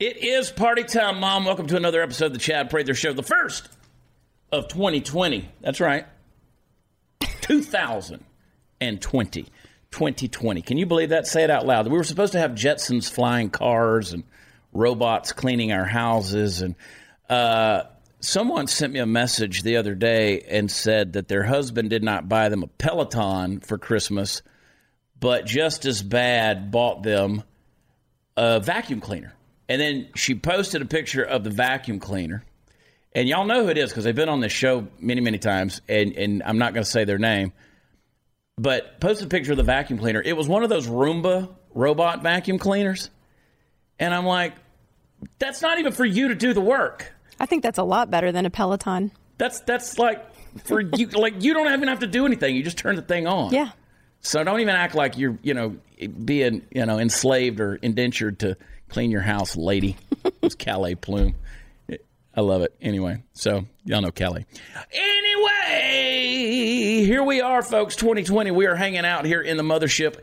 [0.00, 1.44] It is party time, Mom.
[1.44, 3.68] Welcome to another episode of the Chad Prather Show, the first
[4.50, 5.46] of 2020.
[5.60, 6.06] That's right.
[7.42, 9.44] 2020.
[9.90, 10.62] 2020.
[10.62, 11.26] Can you believe that?
[11.26, 11.86] Say it out loud.
[11.86, 14.24] We were supposed to have Jetsons flying cars and
[14.72, 16.62] robots cleaning our houses.
[16.62, 16.76] And
[17.28, 17.82] uh,
[18.20, 22.26] someone sent me a message the other day and said that their husband did not
[22.26, 24.40] buy them a Peloton for Christmas,
[25.20, 27.42] but just as bad bought them
[28.38, 29.34] a vacuum cleaner.
[29.70, 32.44] And then she posted a picture of the vacuum cleaner.
[33.12, 35.80] And y'all know who it is because they've been on this show many, many times.
[35.88, 37.52] And, and I'm not going to say their name,
[38.58, 40.20] but posted a picture of the vacuum cleaner.
[40.20, 43.10] It was one of those Roomba robot vacuum cleaners.
[44.00, 44.54] And I'm like,
[45.38, 47.12] that's not even for you to do the work.
[47.38, 49.12] I think that's a lot better than a Peloton.
[49.38, 52.56] That's that's like for you like you don't even have to do anything.
[52.56, 53.54] You just turn the thing on.
[53.54, 53.70] Yeah.
[54.20, 55.76] So don't even act like you're, you know,
[56.24, 58.56] being, you know, enslaved or indentured to
[58.90, 59.96] clean your house, lady.
[60.42, 61.34] it's Calais Plume.
[62.34, 62.74] I love it.
[62.80, 64.46] Anyway, so y'all know Calais.
[64.92, 65.96] Anyway,
[67.04, 67.96] here we are, folks.
[67.96, 68.50] 2020.
[68.52, 70.20] We are hanging out here in the mothership.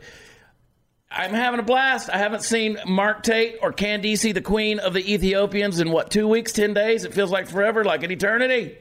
[1.10, 2.10] I'm having a blast.
[2.10, 6.28] I haven't seen Mark Tate or Candice, the queen of the Ethiopians, in what, two
[6.28, 7.04] weeks, 10 days?
[7.04, 8.76] It feels like forever, like an eternity.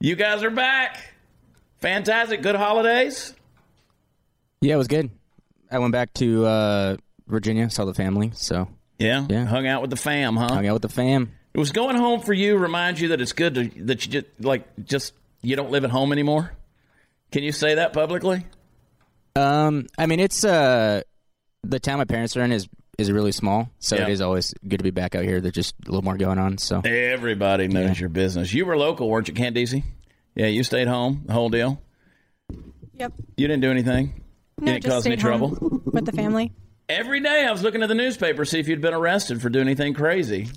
[0.00, 0.98] You guys are back.
[1.80, 2.42] Fantastic.
[2.42, 3.34] Good holidays.
[4.60, 5.10] Yeah, it was good.
[5.70, 9.26] I went back to uh, Virginia, saw the family, so Yeah.
[9.28, 9.44] Yeah.
[9.44, 10.48] Hung out with the fam, huh?
[10.54, 11.32] hung out with the fam.
[11.52, 14.26] It was going home for you remind you that it's good to, that you just
[14.40, 16.52] like just you don't live at home anymore.
[17.30, 18.44] Can you say that publicly?
[19.36, 21.02] Um, I mean, it's uh,
[21.64, 24.02] the town my parents are in is is really small, so Yeah.
[24.04, 25.40] it is always good to be back out here.
[25.40, 26.58] There's just a little more going on.
[26.58, 28.52] So Everybody knows your business.
[28.54, 29.82] You were local, weren't you, Candice?
[30.36, 31.80] Yeah, you stayed home, the whole deal.
[32.94, 33.12] Yep.
[33.36, 34.22] You didn't do anything.
[34.60, 35.82] No, didn't just cause any stayed home trouble.
[35.84, 36.52] with the family.
[36.88, 39.48] Every day I was looking at the newspaper to see if you'd been arrested for
[39.48, 40.48] doing anything crazy.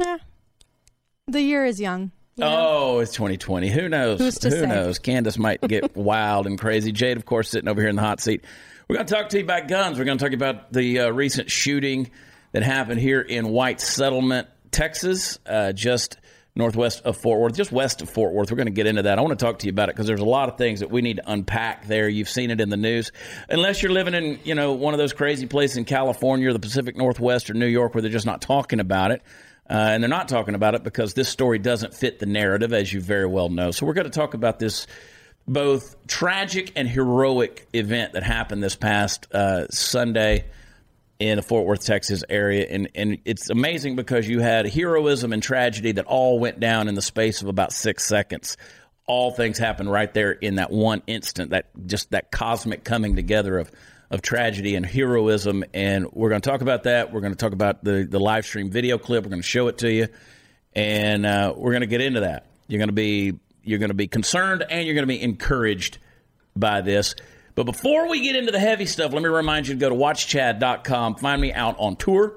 [0.00, 0.18] Yeah.
[1.28, 2.10] The year is young.
[2.36, 2.54] you know?
[2.96, 3.68] Oh, it's 2020.
[3.70, 4.18] Who knows?
[4.20, 4.66] Who say?
[4.66, 4.98] knows?
[4.98, 6.90] Candace might get wild and crazy.
[6.92, 8.44] Jade, of course, sitting over here in the hot seat.
[8.88, 9.98] We're going to talk to you about guns.
[9.98, 12.10] We're going to talk about the uh, recent shooting
[12.52, 16.18] that happened here in White Settlement, Texas, uh, just
[16.56, 18.50] northwest of Fort Worth, just west of Fort Worth.
[18.50, 19.18] We're going to get into that.
[19.18, 20.90] I want to talk to you about it because there's a lot of things that
[20.90, 22.08] we need to unpack there.
[22.08, 23.12] You've seen it in the news.
[23.48, 26.58] Unless you're living in, you know, one of those crazy places in California or the
[26.58, 29.22] Pacific Northwest or New York where they're just not talking about it.
[29.68, 32.92] Uh, and they're not talking about it because this story doesn't fit the narrative, as
[32.92, 33.70] you very well know.
[33.72, 34.86] So we're going to talk about this
[35.48, 40.44] both tragic and heroic event that happened this past uh, Sunday
[41.18, 42.66] in the Fort Worth, Texas area.
[42.68, 46.94] And, and it's amazing because you had heroism and tragedy that all went down in
[46.94, 48.56] the space of about six seconds.
[49.06, 53.58] All things happened right there in that one instant, that just that cosmic coming together
[53.58, 53.70] of,
[54.10, 55.64] of tragedy and heroism.
[55.72, 57.12] And we're going to talk about that.
[57.12, 59.24] We're going to talk about the, the live stream video clip.
[59.24, 60.08] We're going to show it to you.
[60.74, 62.46] And uh, we're going to get into that.
[62.68, 65.98] You're going to be you're going to be concerned and you're going to be encouraged
[66.54, 67.14] by this.
[67.56, 69.94] But before we get into the heavy stuff, let me remind you to go to
[69.94, 71.16] watchchad.com.
[71.16, 72.34] Find me out on tour.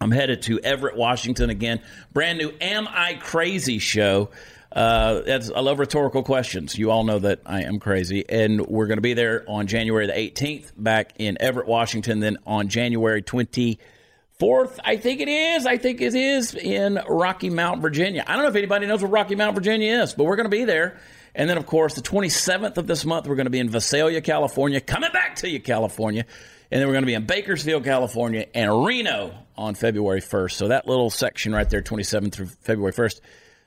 [0.00, 1.82] I'm headed to Everett, Washington again.
[2.14, 4.30] Brand new Am I Crazy show.
[4.72, 6.78] Uh, that's, I love rhetorical questions.
[6.78, 8.24] You all know that I am crazy.
[8.26, 12.20] And we're going to be there on January the 18th back in Everett, Washington.
[12.20, 15.66] Then on January 24th, I think it is.
[15.66, 18.24] I think it is in Rocky Mount, Virginia.
[18.26, 20.56] I don't know if anybody knows what Rocky Mount, Virginia is, but we're going to
[20.56, 20.98] be there.
[21.38, 24.20] And then, of course, the 27th of this month, we're going to be in Visalia,
[24.20, 24.80] California.
[24.80, 26.24] Coming back to you, California.
[26.72, 30.52] And then we're going to be in Bakersfield, California, and Reno on February 1st.
[30.52, 33.20] So that little section right there, 27th through February 1st.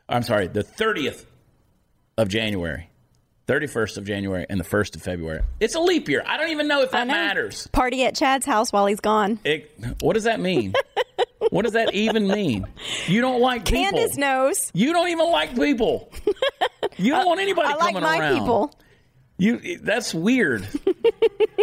[0.10, 1.24] I'm sorry, the 30th
[2.18, 2.90] of January,
[3.48, 5.42] 31st of January, and the 1st of February.
[5.62, 6.24] It's a leap year.
[6.28, 7.14] I don't even know if that know.
[7.14, 7.68] matters.
[7.68, 9.40] Party at Chad's house while he's gone.
[9.46, 9.72] It,
[10.02, 10.74] what does that mean?
[11.52, 12.68] what does that even mean?
[13.08, 13.84] You don't like people.
[13.84, 14.72] Candace knows.
[14.74, 16.12] You don't even like people.
[17.02, 17.82] You don't want anybody coming around.
[17.82, 18.40] I like coming my around.
[18.40, 18.76] people.
[19.38, 20.68] You that's weird.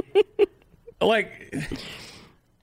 [1.01, 1.55] like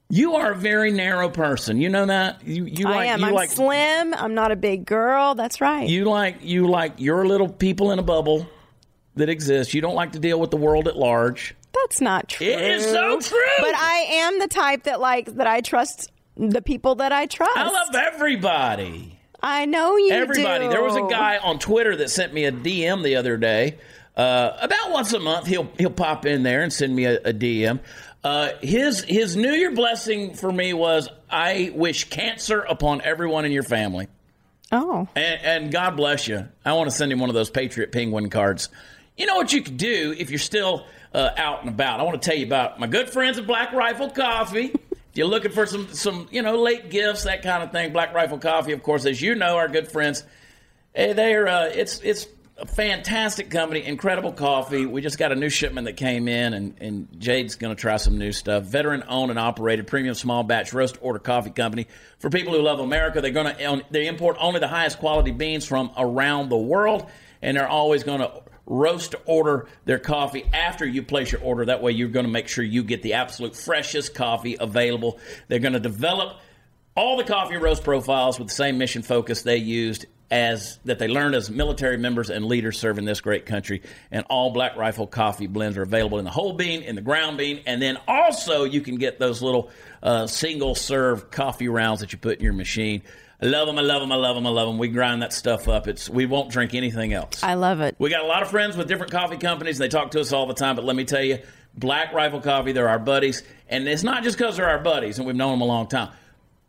[0.10, 1.80] you are a very narrow person.
[1.80, 2.46] You know that?
[2.46, 3.22] You you like I am.
[3.22, 4.14] you I'm like slim.
[4.14, 5.36] I'm not a big girl.
[5.36, 5.88] That's right.
[5.88, 8.48] you like you like your little people in a bubble
[9.16, 9.74] that exists.
[9.74, 11.56] You don't like to deal with the world at large.
[11.74, 12.48] That's not true.
[12.48, 13.40] It is so true.
[13.60, 17.58] But I am the type that like that I trust the people that I trust.
[17.58, 19.20] I love everybody.
[19.42, 20.66] I know you Everybody.
[20.66, 20.70] do.
[20.72, 23.78] There was a guy on Twitter that sent me a DM the other day.
[24.16, 27.34] Uh, about once a month, he'll he'll pop in there and send me a, a
[27.34, 27.80] DM.
[28.24, 33.52] Uh, his his New Year blessing for me was I wish cancer upon everyone in
[33.52, 34.08] your family,
[34.72, 35.08] Oh.
[35.16, 36.48] and, and God bless you.
[36.64, 38.70] I want to send him one of those Patriot Penguin cards.
[39.18, 42.00] You know what you could do if you're still uh, out and about.
[42.00, 44.74] I want to tell you about my good friends at Black Rifle Coffee
[45.16, 47.94] you're looking for some, some, you know, late gifts, that kind of thing.
[47.94, 50.24] Black Rifle Coffee, of course, as you know, our good friends,
[50.94, 52.28] eh, they're uh, it's it's
[52.58, 54.86] a fantastic company, incredible coffee.
[54.86, 57.98] We just got a new shipment that came in, and, and Jade's going to try
[57.98, 58.64] some new stuff.
[58.64, 61.88] Veteran owned and operated premium small batch roast order coffee company
[62.20, 63.20] for people who love America.
[63.22, 67.10] They're going to they import only the highest quality beans from around the world,
[67.42, 68.32] and they're always going to
[68.66, 71.66] roast order their coffee after you place your order.
[71.66, 75.20] That way, you're going to make sure you get the absolute freshest coffee available.
[75.48, 76.38] They're going to develop
[76.96, 81.08] all the coffee roast profiles with the same mission focus they used as that they
[81.08, 83.82] learned as military members and leaders serving this great country.
[84.12, 87.38] And all Black Rifle coffee blends are available in the whole bean, in the ground
[87.38, 89.70] bean, and then also you can get those little
[90.02, 93.04] uh, single serve coffee rounds that you put in your machine.
[93.42, 93.78] I love them.
[93.78, 94.12] I love them.
[94.12, 94.48] I love them.
[94.48, 94.78] I love them.
[94.78, 95.88] We grind that stuff up.
[95.88, 97.44] It's we won't drink anything else.
[97.44, 97.96] I love it.
[98.00, 99.80] We got a lot of friends with different coffee companies.
[99.80, 100.76] and They talk to us all the time.
[100.76, 101.40] But let me tell you,
[101.78, 105.28] Black Rifle Coffee, they're our buddies, and it's not just because they're our buddies and
[105.28, 106.10] we've known them a long time.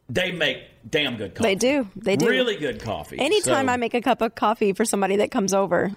[0.09, 0.59] They make
[0.89, 1.49] damn good coffee.
[1.51, 1.89] They do.
[1.97, 2.27] They do.
[2.29, 3.19] Really good coffee.
[3.19, 5.93] Anytime So- I make a cup of coffee for somebody that comes over,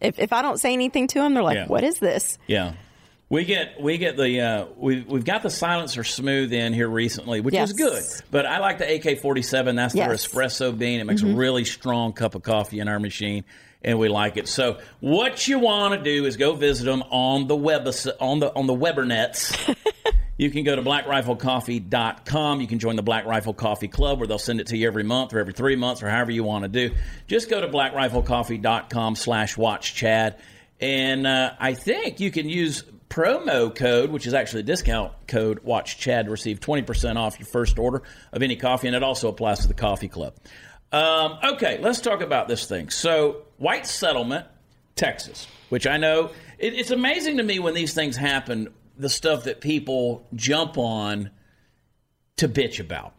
[0.00, 1.66] if, if I don't say anything to them, they're like, Yeah.
[1.66, 2.38] what is this?
[2.46, 2.72] Yeah.
[3.28, 7.40] We get we get the uh, we we've got the silencer smooth in here recently,
[7.40, 7.70] which Yes.
[7.70, 8.04] is good.
[8.30, 9.74] But I like the AK forty seven.
[9.74, 11.00] That's their espresso bean.
[11.00, 13.44] It makes a really strong cup of coffee in our machine,
[13.82, 14.46] and we like it.
[14.46, 17.88] So what you want to do is go visit them on the web
[18.20, 19.74] on the on the Webernets.
[20.38, 22.60] You can go to blackriflecoffee.com.
[22.60, 25.02] You can join the Black Rifle Coffee Club where they'll send it to you every
[25.02, 26.94] month or every three months or however you want to do.
[27.26, 30.36] Just go to blackriflecoffee.com slash watch Chad.
[30.78, 35.60] And uh, I think you can use promo code, which is actually a discount code,
[35.60, 38.86] watch Chad receive 20% off your first order of any coffee.
[38.86, 40.34] And it also applies to the coffee club.
[40.92, 42.90] Um, okay, let's talk about this thing.
[42.90, 44.46] So, White Settlement,
[44.94, 49.44] Texas, which I know it, it's amazing to me when these things happen, the stuff
[49.44, 51.30] that people jump on
[52.36, 53.12] to bitch about.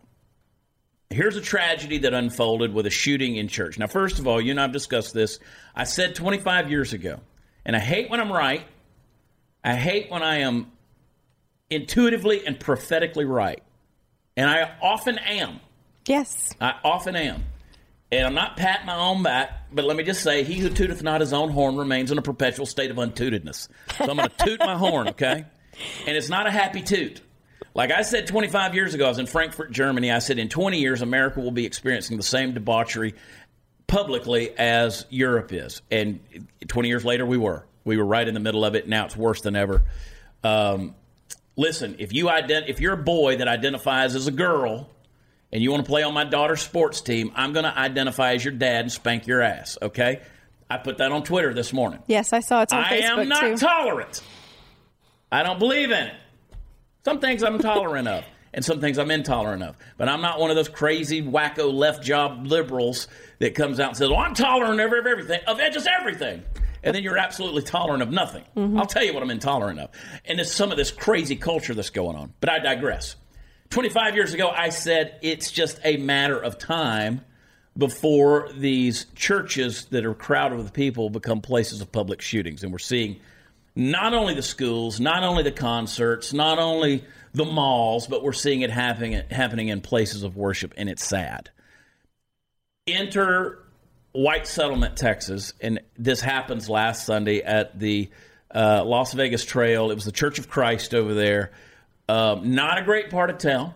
[1.10, 3.80] Here's a tragedy that unfolded with a shooting in church.
[3.80, 5.40] Now, first of all, you and I've discussed this.
[5.74, 7.20] I said 25 years ago,
[7.66, 8.66] and I hate when I'm right.
[9.68, 10.72] I hate when I am
[11.70, 13.62] intuitively and prophetically right.
[14.38, 15.60] And I often am.
[16.06, 16.56] Yes.
[16.62, 17.44] I often am.
[18.10, 21.04] And I'm not patting my own back, but let me just say, he who tooteth
[21.04, 23.68] not his own horn remains in a perpetual state of untootedness.
[23.98, 25.44] So I'm going to toot my horn, okay?
[26.06, 27.20] And it's not a happy toot.
[27.74, 30.14] Like I said 25 years ago, I was in Frankfurt, Germany.
[30.14, 33.16] I said in 20 years, America will be experiencing the same debauchery
[33.86, 35.82] publicly as Europe is.
[35.92, 36.22] And
[36.66, 37.66] 20 years later, we were.
[37.88, 38.88] We were right in the middle of it.
[38.88, 39.84] Now it's worse than ever.
[40.44, 40.94] Um,
[41.56, 44.90] listen, if you ident- if you're a boy that identifies as a girl
[45.52, 48.44] and you want to play on my daughter's sports team, I'm going to identify as
[48.46, 49.78] your dad and spank your ass.
[49.82, 50.22] Okay?
[50.70, 52.00] I put that on Twitter this morning.
[52.08, 53.58] Yes, I saw it on I Facebook am not too.
[53.58, 54.22] tolerant.
[55.32, 56.14] I don't believe in it.
[57.06, 59.78] Some things I'm tolerant of, and some things I'm intolerant of.
[59.98, 63.08] But I'm not one of those crazy, wacko, left job liberals
[63.40, 66.44] that comes out and says, "Well, I'm tolerant of everything, of just everything."
[66.84, 68.44] And then you're absolutely tolerant of nothing.
[68.56, 68.78] Mm-hmm.
[68.78, 69.90] I'll tell you what I'm intolerant of.
[70.26, 72.34] And it's some of this crazy culture that's going on.
[72.40, 73.16] But I digress.
[73.70, 77.22] 25 years ago, I said it's just a matter of time
[77.78, 82.64] before these churches that are crowded with people become places of public shootings.
[82.64, 83.20] And we're seeing
[83.76, 87.04] not only the schools, not only the concerts, not only
[87.34, 91.52] the malls, but we're seeing it happening, happening in places of worship, and it's sad.
[92.88, 93.60] Enter
[94.18, 98.10] White Settlement, Texas, and this happens last Sunday at the
[98.50, 99.92] uh, Las Vegas Trail.
[99.92, 101.52] It was the Church of Christ over there.
[102.10, 103.76] Um, not a great part of town.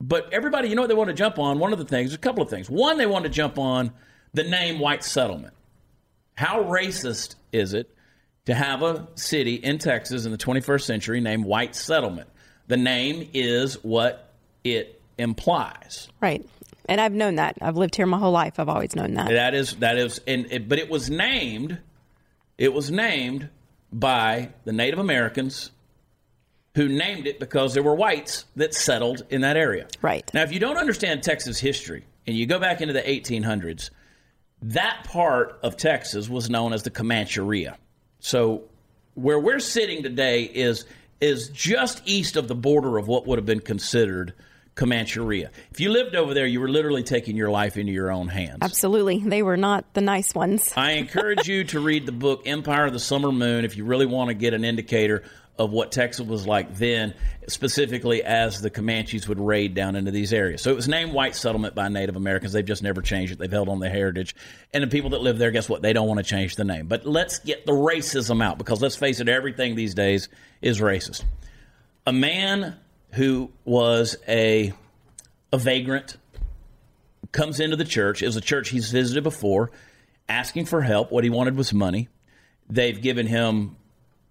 [0.00, 1.60] But everybody, you know what they want to jump on?
[1.60, 2.68] One of the things, a couple of things.
[2.68, 3.92] One, they want to jump on
[4.34, 5.54] the name White Settlement.
[6.34, 7.88] How racist is it
[8.46, 12.28] to have a city in Texas in the 21st century named White Settlement?
[12.66, 14.32] The name is what
[14.64, 16.08] it implies.
[16.20, 16.44] Right.
[16.90, 17.56] And I've known that.
[17.62, 18.58] I've lived here my whole life.
[18.58, 19.28] I've always known that.
[19.28, 21.78] That is that is, and it, but it was named.
[22.58, 23.48] It was named
[23.92, 25.70] by the Native Americans,
[26.74, 29.86] who named it because there were whites that settled in that area.
[30.02, 30.28] Right.
[30.34, 33.90] Now, if you don't understand Texas history and you go back into the 1800s,
[34.62, 37.76] that part of Texas was known as the Comancheria.
[38.18, 38.64] So,
[39.14, 40.86] where we're sitting today is
[41.20, 44.34] is just east of the border of what would have been considered
[44.80, 45.50] Comancheria.
[45.70, 48.58] If you lived over there, you were literally taking your life into your own hands.
[48.62, 49.18] Absolutely.
[49.18, 50.72] They were not the nice ones.
[50.74, 54.06] I encourage you to read the book Empire of the Summer Moon if you really
[54.06, 55.22] want to get an indicator
[55.58, 57.12] of what Texas was like then,
[57.46, 60.62] specifically as the Comanches would raid down into these areas.
[60.62, 62.54] So it was named White Settlement by Native Americans.
[62.54, 63.38] They've just never changed it.
[63.38, 64.34] They've held on their heritage.
[64.72, 65.82] And the people that live there, guess what?
[65.82, 66.86] They don't want to change the name.
[66.86, 70.30] But let's get the racism out because let's face it, everything these days
[70.62, 71.24] is racist.
[72.06, 72.76] A man
[73.12, 74.72] who was a
[75.52, 76.16] a vagrant
[77.32, 78.22] comes into the church.
[78.22, 79.70] It was a church he's visited before,
[80.28, 81.10] asking for help.
[81.10, 82.08] What he wanted was money.
[82.68, 83.76] They've given him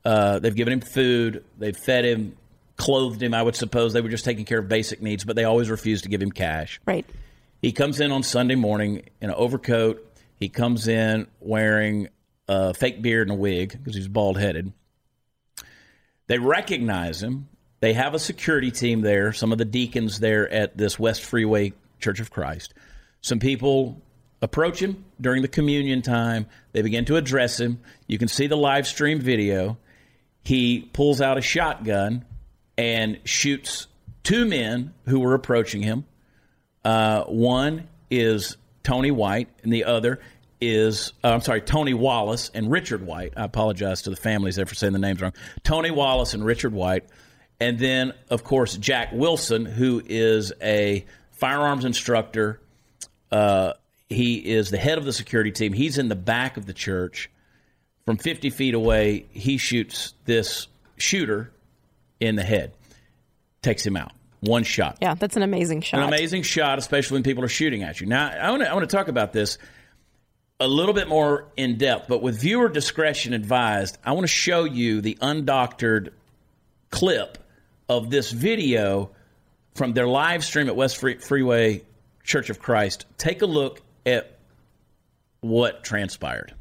[0.06, 1.44] uh, they've given him food.
[1.58, 2.38] They've fed him,
[2.78, 3.34] clothed him.
[3.34, 6.04] I would suppose they were just taking care of basic needs, but they always refused
[6.04, 6.80] to give him cash.
[6.86, 7.06] Right.
[7.62, 10.06] He comes in on Sunday morning in an overcoat.
[10.38, 12.08] He comes in wearing
[12.48, 14.72] a fake beard and a wig because he's bald headed.
[16.28, 17.50] They recognize him.
[17.80, 21.74] They have a security team there, some of the deacons there at this West Freeway
[22.00, 22.74] Church of Christ.
[23.22, 24.02] Some people
[24.42, 26.46] approach him during the communion time.
[26.72, 27.80] They begin to address him.
[28.08, 29.78] You can see the live stream video.
[30.44, 32.26] He pulls out a shotgun
[32.78, 33.88] and shoots
[34.24, 36.06] two men who were approaching him.
[36.84, 40.20] Uh, one is Tony White, and the other
[40.62, 43.34] is, uh, I'm sorry, Tony Wallace and Richard White.
[43.38, 45.34] I apologize to the families there for saying the names wrong.
[45.64, 47.06] Tony Wallace and Richard White.
[47.60, 51.06] And then, of course, Jack Wilson, who is a
[51.40, 52.60] firearms instructor.
[53.32, 53.74] Uh,
[54.08, 55.74] he is the head of the security team.
[55.74, 57.30] He's in the back of the church.
[58.06, 61.52] From 50 feet away, he shoots this shooter
[62.20, 62.74] in the head,
[63.62, 64.12] takes him out.
[64.42, 64.98] One shot.
[65.02, 66.02] Yeah, that's an amazing shot.
[66.02, 68.08] An amazing shot, especially when people are shooting at you.
[68.08, 69.58] Now, I want to I want to talk about this
[70.62, 74.64] a little bit more in depth, but with viewer discretion advised, I want to show
[74.64, 76.10] you the undoctored
[76.90, 77.38] clip
[77.90, 79.10] of this video
[79.74, 81.84] from their live stream at West Freeway
[82.24, 83.06] Church of Christ.
[83.18, 84.38] Take a look at
[85.42, 86.54] what transpired.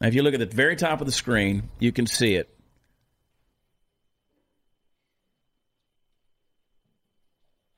[0.00, 2.50] Now, if you look at the very top of the screen, you can see it.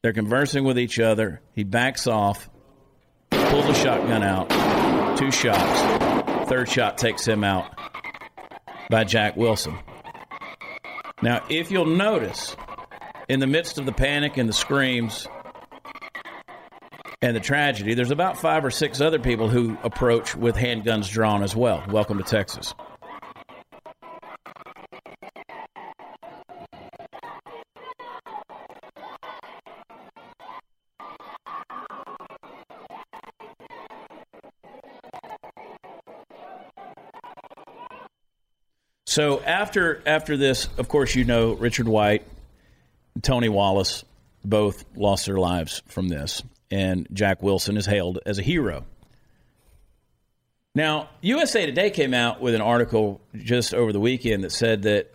[0.03, 1.41] They're conversing with each other.
[1.53, 2.49] He backs off,
[3.31, 6.49] pulls a shotgun out, two shots.
[6.49, 7.96] Third shot takes him out
[8.91, 9.79] by Jack Wilson.
[11.23, 12.57] Now, if you'll notice,
[13.29, 15.27] in the midst of the panic and the screams
[17.23, 21.43] and the tragedy, there's about five or six other people who approach with handguns drawn
[21.43, 21.85] as well.
[21.89, 22.75] Welcome to Texas.
[39.17, 42.27] So after after this, of course, you know Richard White,
[43.23, 44.05] Tony Wallace,
[44.45, 48.85] both lost their lives from this, and Jack Wilson is hailed as a hero.
[50.75, 55.15] Now, USA Today came out with an article just over the weekend that said that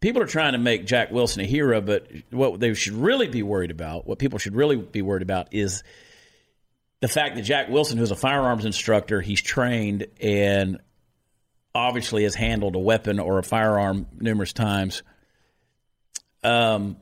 [0.00, 3.42] people are trying to make Jack Wilson a hero, but what they should really be
[3.42, 5.82] worried about, what people should really be worried about, is
[7.00, 10.78] the fact that Jack Wilson, who's a firearms instructor, he's trained and
[11.74, 15.02] obviously has handled a weapon or a firearm numerous times.
[16.42, 16.96] Um,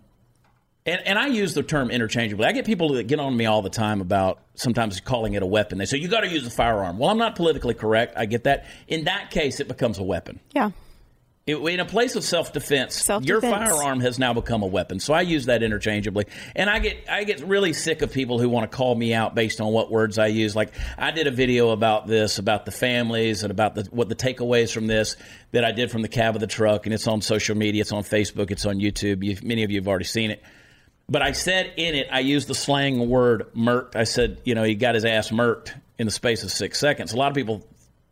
[0.84, 2.46] and, and I use the term interchangeably.
[2.46, 5.46] I get people that get on me all the time about sometimes calling it a
[5.46, 5.78] weapon.
[5.78, 6.98] They say, you got to use a firearm.
[6.98, 8.14] Well, I'm not politically correct.
[8.16, 8.66] I get that.
[8.88, 10.40] In that case, it becomes a weapon.
[10.52, 10.70] Yeah.
[11.44, 13.28] It, in a place of self defense, Self-defense.
[13.28, 15.00] your firearm has now become a weapon.
[15.00, 18.48] So I use that interchangeably, and I get I get really sick of people who
[18.48, 20.54] want to call me out based on what words I use.
[20.54, 24.14] Like I did a video about this, about the families, and about the, what the
[24.14, 25.16] takeaways from this
[25.50, 27.92] that I did from the cab of the truck, and it's on social media, it's
[27.92, 29.24] on Facebook, it's on YouTube.
[29.24, 30.40] you many of you have already seen it.
[31.08, 34.62] But I said in it, I used the slang word "murked." I said, you know,
[34.62, 37.12] he got his ass murked in the space of six seconds.
[37.12, 37.66] A lot of people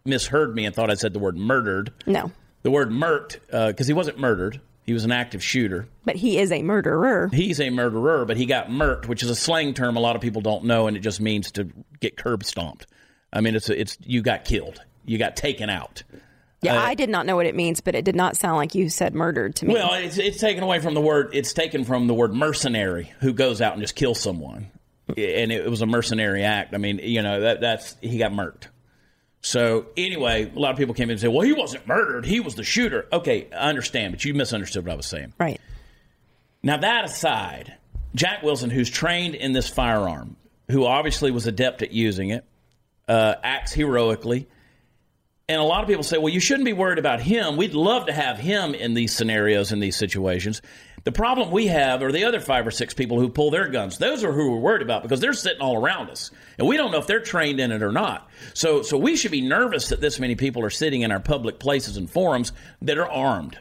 [0.04, 2.32] misheard me and thought I said the word murdered No.
[2.62, 3.38] The word murked
[3.68, 4.60] because he wasn't murdered.
[4.84, 5.86] He was an active shooter.
[6.04, 7.28] But he is a murderer.
[7.32, 10.22] He's a murderer, but he got murked, which is a slang term a lot of
[10.22, 11.68] people don't know, and it just means to
[12.00, 12.86] get curb stomped.
[13.32, 16.02] I mean, it's a, it's you got killed, you got taken out.
[16.62, 18.74] Yeah, Uh, I did not know what it means, but it did not sound like
[18.74, 19.74] you said murdered to me.
[19.74, 21.30] Well, it's it's taken away from the word.
[21.34, 24.70] It's taken from the word mercenary, who goes out and just kills someone,
[25.08, 26.74] and it was a mercenary act.
[26.74, 28.64] I mean, you know that that's he got murked.
[29.42, 32.40] So anyway, a lot of people came in and said, "Well, he wasn't murdered; he
[32.40, 35.32] was the shooter." Okay, I understand, but you misunderstood what I was saying.
[35.38, 35.60] right.
[36.62, 37.74] Now, that aside,
[38.14, 40.36] Jack Wilson, who's trained in this firearm,
[40.70, 42.44] who obviously was adept at using it,
[43.08, 44.46] uh, acts heroically.
[45.48, 47.56] And a lot of people say, well, you shouldn't be worried about him.
[47.56, 50.62] We'd love to have him in these scenarios, in these situations.
[51.04, 53.98] The problem we have are the other five or six people who pull their guns.
[53.98, 56.30] Those are who we're worried about because they're sitting all around us.
[56.58, 58.28] And we don't know if they're trained in it or not.
[58.52, 61.58] So, so we should be nervous that this many people are sitting in our public
[61.58, 62.52] places and forums
[62.82, 63.58] that are armed.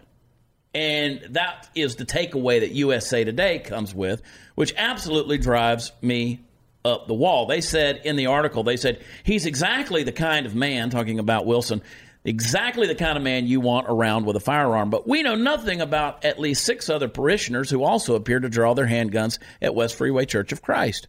[0.74, 4.22] And that is the takeaway that USA Today comes with,
[4.55, 6.41] which absolutely drives me
[6.86, 7.46] up the wall.
[7.46, 11.46] They said in the article, they said he's exactly the kind of man, talking about
[11.46, 11.81] Wilson,
[12.24, 14.90] exactly the kind of man you want around with a firearm.
[14.90, 18.74] But we know nothing about at least six other parishioners who also appear to draw
[18.74, 21.08] their handguns at West Freeway Church of Christ.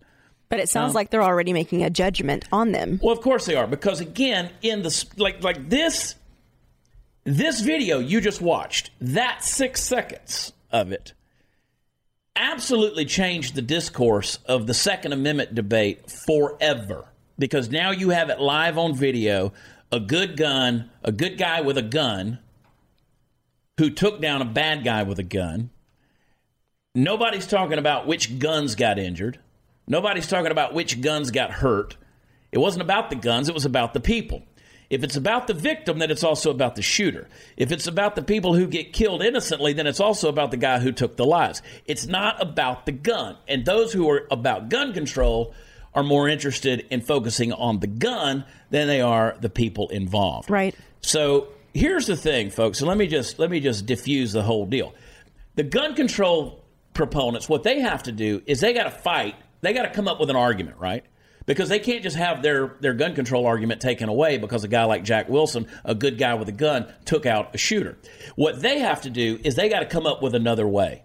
[0.49, 2.99] But it sounds like they're already making a judgment on them.
[3.01, 6.17] Well, of course they are, because again, in the like like this
[7.23, 11.13] this video you just watched, that six seconds of it
[12.35, 17.05] absolutely changed the discourse of the Second Amendment debate forever.
[17.39, 19.53] Because now you have it live on video
[19.93, 22.39] a good gun, a good guy with a gun
[23.79, 25.71] who took down a bad guy with a gun.
[26.95, 29.39] Nobody's talking about which guns got injured.
[29.87, 31.97] Nobody's talking about which guns got hurt.
[32.53, 34.43] It wasn't about the guns, it was about the people.
[34.91, 37.29] If it's about the victim, then it's also about the shooter.
[37.57, 40.81] If it's about the people who get killed innocently, then it's also about the guy
[40.81, 41.63] who took the lives.
[41.87, 43.37] It's not about the gun.
[43.47, 45.55] And those who are about gun control
[45.95, 50.51] are more interested in focusing on the gun than they are the people involved.
[50.51, 50.75] Right.
[51.01, 52.81] So here's the thing, folks.
[52.81, 54.95] And let me just let me just diffuse the whole deal.
[55.57, 59.35] The gun control proponents, what they have to do is they got to fight.
[59.61, 61.05] They got to come up with an argument, right?
[61.47, 64.85] Because they can't just have their, their gun control argument taken away because a guy
[64.85, 67.99] like Jack Wilson, a good guy with a gun, took out a shooter.
[68.37, 71.03] What they have to do is they got to come up with another way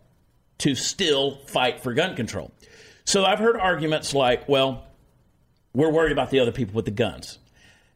[0.59, 2.51] to still fight for gun control.
[3.05, 4.83] So I've heard arguments like, well,
[5.73, 7.37] we're worried about the other people with the guns.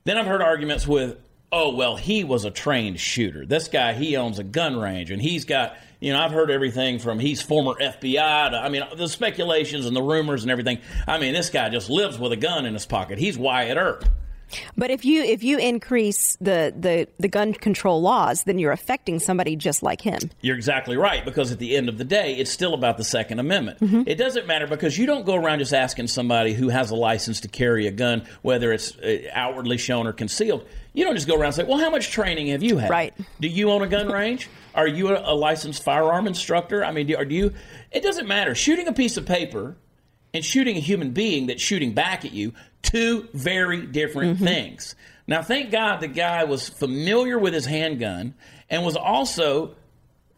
[0.03, 1.17] Then I've heard arguments with,
[1.51, 3.45] oh, well, he was a trained shooter.
[3.45, 6.99] This guy, he owns a gun range and he's got, you know, I've heard everything
[6.99, 10.79] from he's former FBI to, I mean, the speculations and the rumors and everything.
[11.07, 13.17] I mean, this guy just lives with a gun in his pocket.
[13.17, 14.05] He's Wyatt Earp.
[14.77, 19.19] But if you if you increase the, the, the gun control laws, then you're affecting
[19.19, 20.19] somebody just like him.
[20.41, 23.39] You're exactly right because at the end of the day, it's still about the Second
[23.39, 23.77] Amendment.
[24.07, 27.41] It doesn't matter because you don't go around just asking somebody who has a license
[27.41, 30.65] to carry a gun, whether it's uh, outwardly shown or concealed.
[30.93, 32.89] You don't just go around and say, "Well, how much training have you had?
[32.89, 33.13] Right.
[33.39, 34.49] Do you own a gun range?
[34.73, 36.83] Are you a, a licensed firearm instructor?
[36.83, 37.53] I mean, do, or do you?
[37.91, 38.55] It doesn't matter.
[38.55, 39.77] Shooting a piece of paper
[40.33, 44.45] and shooting a human being that's shooting back at you, two very different mm-hmm.
[44.45, 44.95] things.
[45.27, 48.33] Now, thank God the guy was familiar with his handgun
[48.69, 49.75] and was also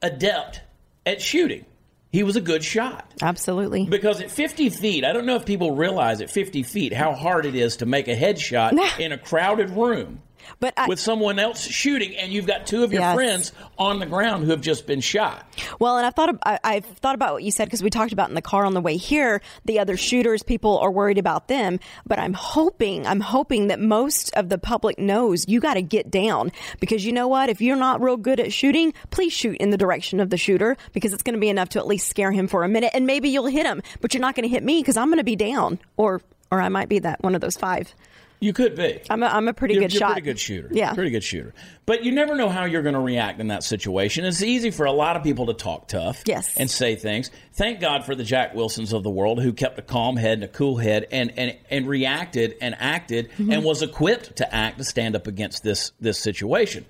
[0.01, 0.61] adept
[1.05, 1.65] at shooting.
[2.11, 3.09] He was a good shot.
[3.21, 3.85] Absolutely.
[3.85, 7.45] Because at 50 feet, I don't know if people realize at 50 feet how hard
[7.45, 10.21] it is to make a headshot in a crowded room
[10.59, 13.15] But I, with someone else shooting, and you've got two of your Yes.
[13.15, 15.45] friends on the ground who have just been shot.
[15.79, 18.13] Well, and I've thought ab- I, I've thought about what you said because we talked
[18.13, 19.41] about in the car on the way here.
[19.65, 24.31] The other shooters, people are worried about them, but I'm hoping, I'm hoping that most
[24.35, 27.49] of the public knows you got to get down because you know what?
[27.49, 30.77] If you're not real good at shooting, please shoot in the direction of the shooter
[30.93, 33.05] because it's going to be enough to at least scare him for a minute, and
[33.05, 35.23] maybe you'll hit him, but you're not going to hit me because I'm going to
[35.23, 37.93] be down, or or I might be that one of those five.
[38.41, 38.99] You could be.
[39.07, 40.13] I'm a, I'm a pretty you're, good you're shot.
[40.13, 40.67] pretty good shooter.
[40.71, 40.93] Yeah.
[40.95, 41.53] Pretty good shooter.
[41.85, 44.25] But you never know how you're going to react in that situation.
[44.25, 46.57] It's easy for a lot of people to talk tough Yes.
[46.57, 47.29] and say things.
[47.53, 50.43] Thank God for the Jack Wilsons of the world who kept a calm head and
[50.43, 53.51] a cool head and, and, and reacted and acted Mm-hmm.
[53.51, 56.85] and was equipped to act to stand up against this this situation.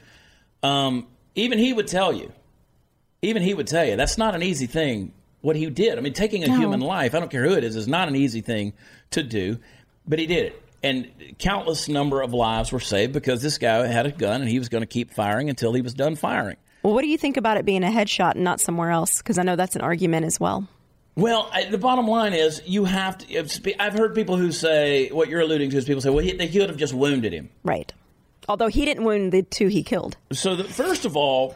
[0.63, 2.31] Um, even he would tell you,
[3.21, 5.11] even he would tell you, that's not an easy thing
[5.41, 5.97] what he did.
[5.97, 6.55] I mean, taking a No.
[6.55, 8.71] human life, I don't care who it is, is not an easy thing
[9.11, 9.57] to do,
[10.07, 10.61] but he did it.
[10.83, 14.57] And countless number of lives were saved because this guy had a gun and he
[14.57, 16.57] was going to keep firing until he was done firing.
[16.83, 19.19] Well, what do you think about it being a headshot and not somewhere else?
[19.19, 20.67] Because I know that's an argument as well.
[21.15, 23.81] Well, I, the bottom line is you have to.
[23.81, 26.47] I've heard people who say what you're alluding to is people say, well, he, they
[26.47, 27.49] could have just wounded him.
[27.63, 27.93] Right.
[28.47, 30.17] Although he didn't wound the two he killed.
[30.31, 31.55] So, the, first of all,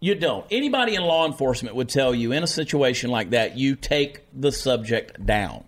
[0.00, 0.44] you don't.
[0.50, 4.52] Anybody in law enforcement would tell you in a situation like that, you take the
[4.52, 5.64] subject down.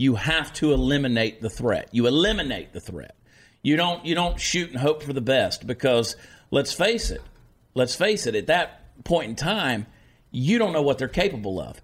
[0.00, 1.90] You have to eliminate the threat.
[1.92, 3.14] You eliminate the threat.
[3.60, 4.02] You don't.
[4.06, 6.16] You don't shoot and hope for the best because
[6.50, 7.20] let's face it.
[7.74, 8.34] Let's face it.
[8.34, 9.86] At that point in time,
[10.30, 11.82] you don't know what they're capable of.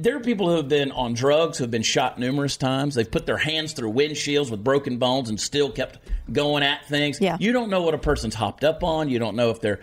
[0.00, 2.94] There are people who have been on drugs who have been shot numerous times.
[2.94, 5.98] They've put their hands through windshields with broken bones and still kept
[6.32, 7.20] going at things.
[7.20, 7.36] Yeah.
[7.40, 9.08] You don't know what a person's hopped up on.
[9.08, 9.80] You don't know if they're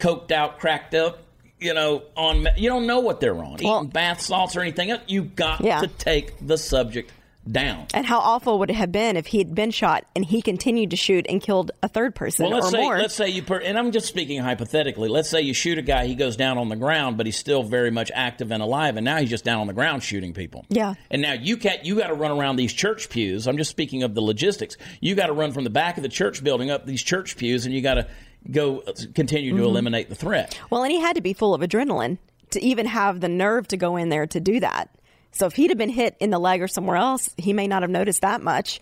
[0.00, 1.22] coked out, cracked up,
[1.60, 3.58] you know, on you don't know what they're on.
[3.62, 5.02] Well- Eating bath salts or anything else.
[5.06, 5.80] You've got Yeah.
[5.80, 7.12] to take the subject
[7.50, 7.86] down.
[7.94, 10.90] And how awful would it have been if he had been shot and he continued
[10.90, 12.98] to shoot and killed a third person Well, let's or say more?
[12.98, 15.08] let's say you per, and I'm just speaking hypothetically.
[15.08, 17.62] Let's say you shoot a guy, he goes down on the ground, but he's still
[17.62, 20.66] very much active and alive, and now he's just down on the ground shooting people.
[20.68, 20.92] Yeah.
[21.10, 21.82] And now you can't.
[21.86, 23.48] You got to run around these church pews.
[23.48, 24.76] I'm just speaking of the logistics.
[25.00, 27.64] You got to run from the back of the church building up these church pews,
[27.64, 28.06] and you got to
[28.50, 28.82] go
[29.14, 29.62] continue Mm-hmm.
[29.62, 30.58] to eliminate the threat.
[30.70, 32.18] well, and he had to be full of adrenaline
[32.50, 34.88] to even have the nerve to go in there to do that.
[35.32, 37.82] So if he'd have been hit in the leg or somewhere else, he may not
[37.82, 38.80] have noticed that much.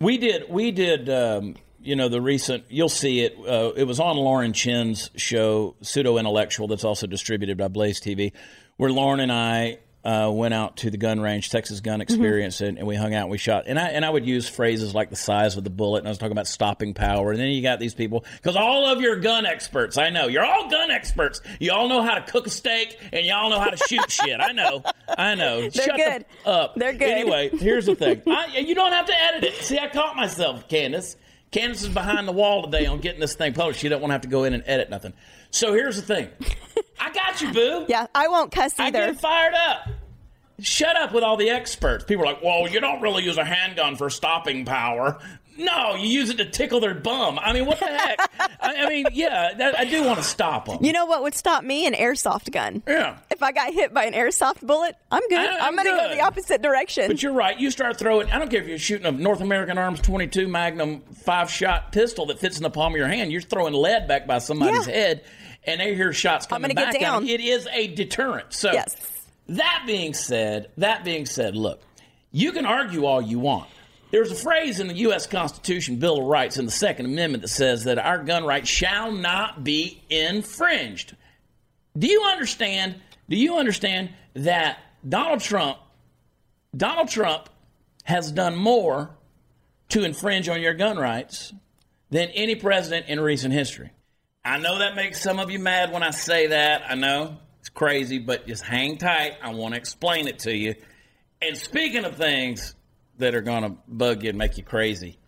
[0.00, 0.50] We did.
[0.50, 1.08] We did.
[1.08, 3.36] Um, you know, the recent, you'll see it.
[3.38, 8.32] Uh, it was on Lauren Chen's show, Pseudo Intellectual, that's also distributed by Blaze TV,
[8.76, 12.78] where Lauren and I uh, went out to the gun range, Texas Gun Experience, and,
[12.78, 13.64] and we hung out and we shot.
[13.66, 16.10] And I and I would use phrases like the size of the bullet, and I
[16.10, 17.32] was talking about stopping power.
[17.32, 20.44] And then you got these people because all of your gun experts, I know you're
[20.44, 21.40] all gun experts.
[21.58, 24.40] You all know how to cook a steak, and y'all know how to shoot shit.
[24.40, 24.84] I know,
[25.18, 25.62] I know.
[25.62, 26.24] They're Shut good.
[26.44, 26.74] The, up.
[26.76, 27.10] They're good.
[27.10, 28.22] Anyway, here's the thing.
[28.28, 29.54] I, you don't have to edit it.
[29.56, 31.16] See, I caught myself, Candace.
[31.50, 33.80] Candace is behind the wall today on getting this thing published.
[33.80, 35.14] She don't want to have to go in and edit nothing.
[35.50, 36.28] So here's the thing.
[37.00, 37.86] I got you, boo.
[37.88, 39.02] Yeah, I won't cuss either.
[39.02, 39.88] I get fired up.
[40.60, 42.04] Shut up with all the experts.
[42.04, 45.18] People are like, well, you don't really use a handgun for stopping power.
[45.58, 47.38] No, you use it to tickle their bum.
[47.40, 48.18] I mean, what the heck?
[48.60, 50.78] I, I mean, yeah, that, I do want to stop them.
[50.84, 51.86] You know what would stop me?
[51.86, 52.82] An airsoft gun.
[52.86, 53.16] Yeah.
[53.30, 55.38] If I got hit by an airsoft bullet, I'm good.
[55.38, 57.08] I- I'm I'm, going to go the opposite direction.
[57.08, 57.58] But you're right.
[57.58, 58.30] You start throwing.
[58.30, 62.26] I don't care if you're shooting a North American Arms 22 Magnum five shot pistol
[62.26, 63.32] that fits in the palm of your hand.
[63.32, 64.92] You're throwing lead back by somebody's Yeah.
[64.94, 65.24] head,
[65.64, 66.94] and they hear shots coming gonna get back.
[66.96, 67.26] at down.
[67.26, 68.52] It is a deterrent.
[68.52, 68.94] So Yes.
[69.48, 71.80] That being said, that being said, look,
[72.32, 73.68] you can argue all you want.
[74.10, 75.26] There's a phrase in the U.S.
[75.26, 79.10] Constitution, Bill of Rights, in the Second Amendment that says that our gun rights shall
[79.10, 81.16] not be infringed.
[81.98, 82.96] Do you understand?
[83.28, 85.78] Do you understand that Donald Trump,
[86.76, 87.48] Donald Trump
[88.04, 89.10] has done more
[89.88, 91.52] to infringe on your gun rights
[92.10, 93.90] than any president in recent history?
[94.44, 96.82] I know that makes some of you mad when I say that.
[96.88, 99.38] I know it's crazy, but just hang tight.
[99.42, 100.76] I want to explain it to you.
[101.42, 102.76] And speaking of things
[103.18, 105.18] that are going to bug you and make you crazy,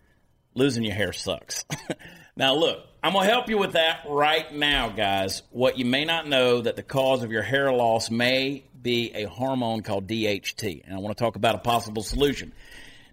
[0.53, 1.65] losing your hair sucks.
[2.37, 5.41] now, look, I'm going to help you with that right now, guys.
[5.49, 9.25] What you may not know that the cause of your hair loss may be a
[9.25, 12.53] hormone called DHT, and I want to talk about a possible solution.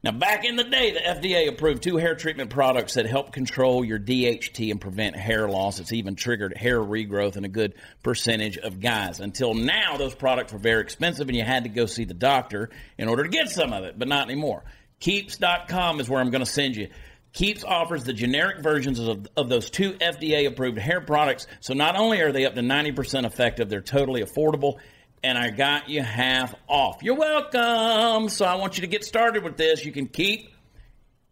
[0.06, 3.84] Now, back in the day, the FDA approved two hair treatment products that help control
[3.84, 5.80] your DHT and prevent hair loss.
[5.80, 9.18] It's even triggered hair regrowth in a good percentage of guys.
[9.18, 12.70] Until now, those products were very expensive and you had to go see the doctor
[12.96, 14.62] in order to get some of it, but not anymore.
[15.00, 16.88] Keeps.com is where I'm going to send you.
[17.32, 21.48] Keeps offers the generic versions of, of those two FDA approved hair products.
[21.58, 24.78] So not only are they up to 90% effective, they're totally affordable
[25.26, 27.02] and I got you half off.
[27.02, 28.28] You're welcome.
[28.28, 29.84] So I want you to get started with this.
[29.84, 30.52] You can keep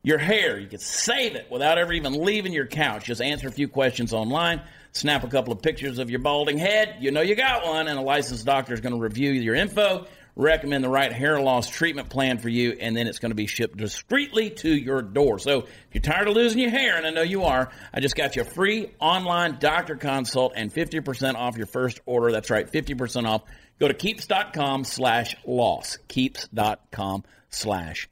[0.03, 0.59] your hair.
[0.59, 3.05] You can save it without ever even leaving your couch.
[3.05, 6.97] Just answer a few questions online, snap a couple of pictures of your balding head.
[6.99, 10.09] You know you got one, and a licensed doctor is going to review your info,
[10.35, 13.47] recommend the right hair loss treatment plan for you, and then it's going to be
[13.47, 15.39] shipped discreetly to your door.
[15.39, 18.17] So if you're tired of losing your hair, and I know you are, I just
[18.17, 22.33] got you a free online doctor consult and 50% off your first order.
[22.33, 23.43] That's right, 50% off.
[23.81, 25.99] Go to keeps.com slash loss.
[26.09, 28.09] Keeps.com slash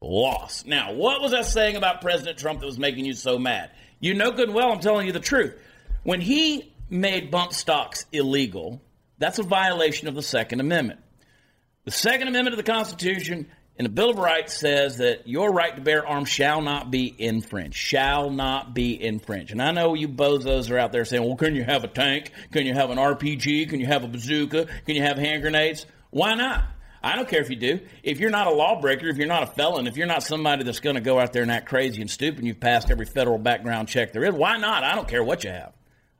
[0.00, 0.64] loss.
[0.64, 3.70] Now, what was I saying about President Trump that was making you so mad?
[4.00, 5.54] You know good and well I'm telling you the truth.
[6.02, 8.80] When he made bump stocks illegal,
[9.18, 11.00] that's a violation of the Second Amendment.
[11.84, 13.46] The Second Amendment of the Constitution
[13.78, 17.14] and the Bill of Rights says that your right to bear arms shall not be
[17.18, 17.76] infringed.
[17.76, 19.52] Shall not be infringed.
[19.52, 22.30] And I know you bozos are out there saying, well, can you have a tank?
[22.52, 23.68] Can you have an RPG?
[23.68, 24.66] Can you have a bazooka?
[24.86, 25.84] Can you have hand grenades?
[26.10, 26.64] Why not?
[27.02, 27.80] I don't care if you do.
[28.02, 30.80] If you're not a lawbreaker, if you're not a felon, if you're not somebody that's
[30.80, 33.38] going to go out there and act crazy and stupid, and you've passed every federal
[33.38, 34.84] background check there is, why not?
[34.84, 35.74] I don't care what you have.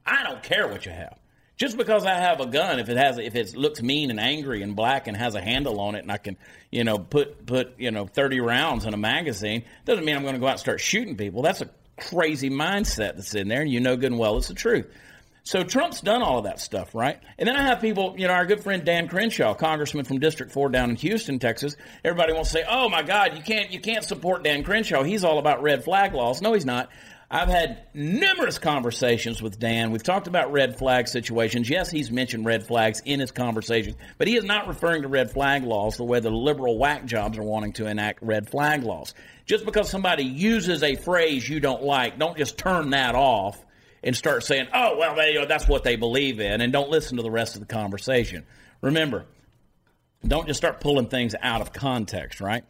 [0.04, 1.18] I don't care what you have.
[1.56, 4.62] Just because I have a gun, if it has, if it looks mean and angry
[4.62, 6.36] and black and has a handle on it, and I can,
[6.70, 10.34] you know, put put you know thirty rounds in a magazine, doesn't mean I'm going
[10.34, 11.40] to go out and start shooting people.
[11.40, 14.54] That's a crazy mindset that's in there, and you know good and well it's the
[14.54, 14.86] truth.
[15.46, 17.20] So Trump's done all of that stuff, right?
[17.38, 20.50] And then I have people, you know, our good friend Dan Crenshaw, congressman from District
[20.50, 21.76] 4 down in Houston, Texas.
[22.04, 25.04] Everybody wants to say, "Oh my God, you can't you can't support Dan Crenshaw.
[25.04, 26.90] He's all about red flag laws." No, he's not.
[27.28, 29.90] I've had numerous conversations with Dan.
[29.90, 31.68] We've talked about red flag situations.
[31.68, 35.32] Yes, he's mentioned red flags in his conversations, but he is not referring to red
[35.32, 39.12] flag laws the way the liberal whack jobs are wanting to enact red flag laws.
[39.44, 43.64] Just because somebody uses a phrase you don't like, don't just turn that off
[44.04, 47.24] and start saying, "Oh, well, they, that's what they believe in," and don't listen to
[47.24, 48.44] the rest of the conversation.
[48.82, 49.26] Remember,
[50.24, 52.64] don't just start pulling things out of context, right?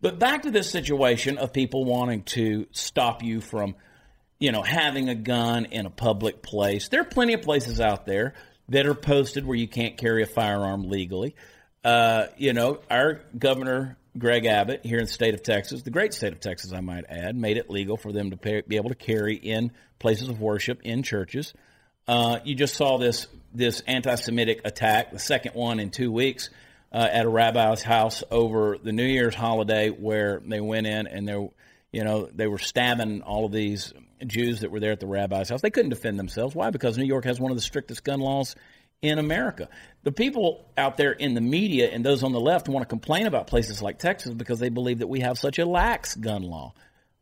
[0.00, 3.76] But back to this situation of people wanting to stop you from,
[4.40, 6.88] you know, having a gun in a public place.
[6.88, 8.34] There are plenty of places out there
[8.70, 11.36] that are posted where you can't carry a firearm legally.
[11.84, 16.14] Uh, you know, our governor Greg Abbott here in the state of Texas, the great
[16.14, 18.88] state of Texas, I might add, made it legal for them to pay, be able
[18.88, 21.52] to carry in places of worship in churches.
[22.08, 26.50] Uh, you just saw this this anti-Semitic attack, the second one in two weeks,
[26.92, 31.28] uh, at a rabbi's house over the New Year's holiday, where they went in and
[31.28, 31.48] there,
[31.92, 33.92] You know, they were stabbing all of these
[34.26, 35.60] Jews that were there at the rabbi's house.
[35.60, 36.54] They couldn't defend themselves.
[36.54, 36.70] Why?
[36.70, 38.54] Because New York has one of the strictest gun laws
[39.02, 39.68] in America.
[40.02, 43.26] The people out there in the media and those on the left want to complain
[43.26, 46.74] about places like Texas because they believe that we have such a lax gun law.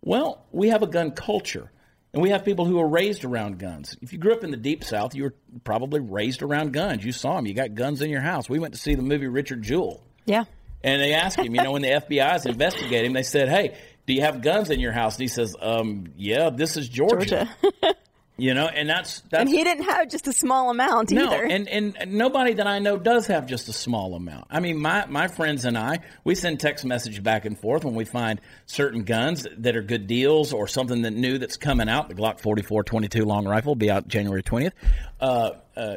[0.02, 1.70] Well, we have a gun culture.
[2.12, 3.96] And we have people who are raised around guns.
[4.00, 7.04] If you grew up in the deep south, you were probably raised around guns.
[7.04, 7.46] You saw them.
[7.46, 8.48] You got guns in your house.
[8.48, 10.02] We went to see the movie Richard Jewell.
[10.24, 10.44] Yeah.
[10.82, 13.76] And they asked him, you know, when the FBI is investigating, they said, "Hey,
[14.08, 17.46] do you have guns in your house?" And he says, "Um, yeah, this is Georgia."
[17.60, 17.94] Georgia.
[18.38, 21.44] you know, and that's that's and he didn't have just a small amount no, either.
[21.44, 24.46] and, and nobody that I know does have just a small amount.
[24.48, 27.94] I mean, my, my friends and I, we send text message back and forth when
[27.94, 32.08] we find certain guns that are good deals or something that new that's coming out.
[32.08, 34.72] The Glock 44 22 long rifle will be out January 20th.
[35.20, 35.96] Uh, uh,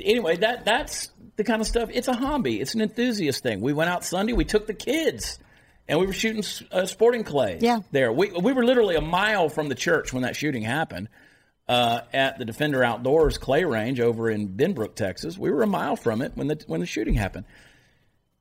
[0.00, 1.90] anyway, that that's the kind of stuff.
[1.92, 2.60] It's a hobby.
[2.60, 3.60] It's an enthusiast thing.
[3.60, 4.32] We went out Sunday.
[4.32, 5.38] We took the kids.
[5.88, 6.42] And we were shooting
[6.72, 7.80] uh, sporting clays Yeah.
[7.92, 8.12] there.
[8.12, 11.08] We, we were literally a mile from the church when that shooting happened
[11.68, 15.36] uh, at the Defender Outdoors clay range over in Benbrook, Texas.
[15.36, 17.44] We were a mile from it when the when the shooting happened.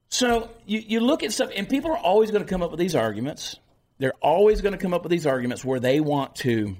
[0.10, 2.80] So you, you look at stuff, and people are always going to come up with
[2.80, 3.56] these arguments.
[3.98, 6.76] They're always going to come up with these arguments where they want to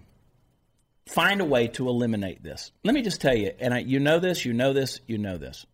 [1.08, 2.72] find a way to eliminate this.
[2.84, 5.38] Let me just tell you, and I, you know this, you know this, you know
[5.38, 5.66] this.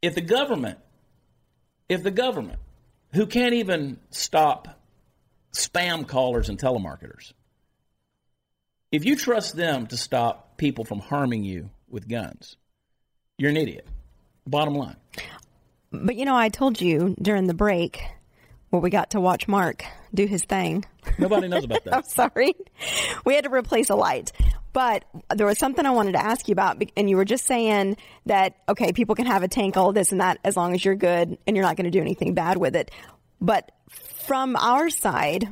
[0.00, 0.78] If the government,
[1.92, 2.58] if the government,
[3.12, 4.80] who can't even stop
[5.52, 7.32] spam callers and telemarketers,
[8.90, 12.56] if you trust them to stop people from harming you with guns,
[13.36, 13.86] you're an idiot.
[14.46, 14.96] Bottom line.
[15.92, 18.02] but you know, I told you during the break
[18.70, 20.84] where we got to watch Mark do his thing.
[21.18, 21.94] Nobody knows about that.
[21.94, 22.54] I'm sorry.
[23.26, 24.32] We had to replace a light.
[24.72, 25.04] But
[25.34, 28.56] there was something I wanted to ask you about, and you were just saying that,
[28.68, 31.38] okay, people can have a tank, all this and that, as long as you're good
[31.46, 32.90] and you're not going to do anything bad with it.
[33.40, 33.72] But
[34.26, 35.48] from our side,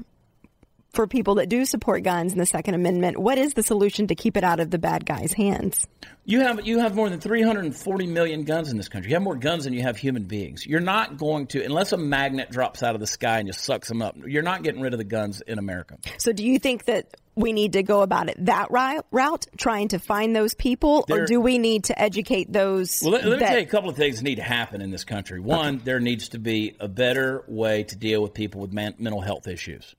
[0.93, 4.15] for people that do support guns and the Second Amendment, what is the solution to
[4.15, 5.87] keep it out of the bad guys' hands?
[6.25, 9.11] You have you have more than 340 million guns in this country.
[9.11, 10.67] You have more guns than you have human beings.
[10.67, 13.89] You're not going to unless a magnet drops out of the sky and just sucks
[13.89, 14.17] them up.
[14.27, 15.99] You're not getting rid of the guns in America.
[16.19, 19.99] So, do you think that we need to go about it that route, trying to
[19.99, 23.01] find those people, or do we need to educate those?
[23.03, 24.81] Well, let, let me that- tell you a couple of things that need to happen
[24.81, 25.41] in this country.
[25.41, 29.21] One, there needs to be a better way to deal with people with man, mental
[29.21, 29.95] health issues.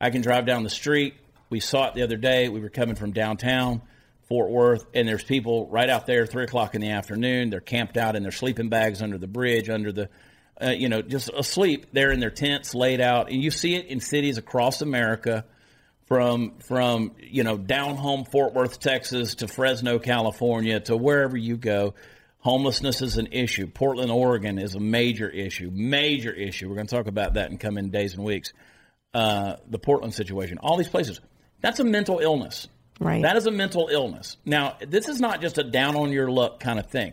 [0.00, 1.14] I can drive down the street.
[1.50, 2.48] We saw it the other day.
[2.48, 3.82] We were coming from downtown
[4.28, 7.50] Fort Worth, and there's people right out there, three o'clock in the afternoon.
[7.50, 10.08] They're camped out in their sleeping bags under the bridge, under the,
[10.62, 11.86] uh, you know, just asleep.
[11.92, 15.44] They're in their tents, laid out, and you see it in cities across America
[16.10, 21.56] from from you know down home Fort Worth, Texas to Fresno, California to wherever you
[21.56, 21.94] go.
[22.40, 23.68] Homelessness is an issue.
[23.68, 25.70] Portland, Oregon is a major issue.
[25.72, 26.68] Major issue.
[26.68, 28.52] We're going to talk about that in coming days and weeks.
[29.14, 31.20] Uh, the Portland situation, all these places.
[31.60, 32.66] That's a mental illness.
[32.98, 33.22] Right.
[33.22, 34.36] That is a mental illness.
[34.44, 37.12] Now, this is not just a down on your luck kind of thing.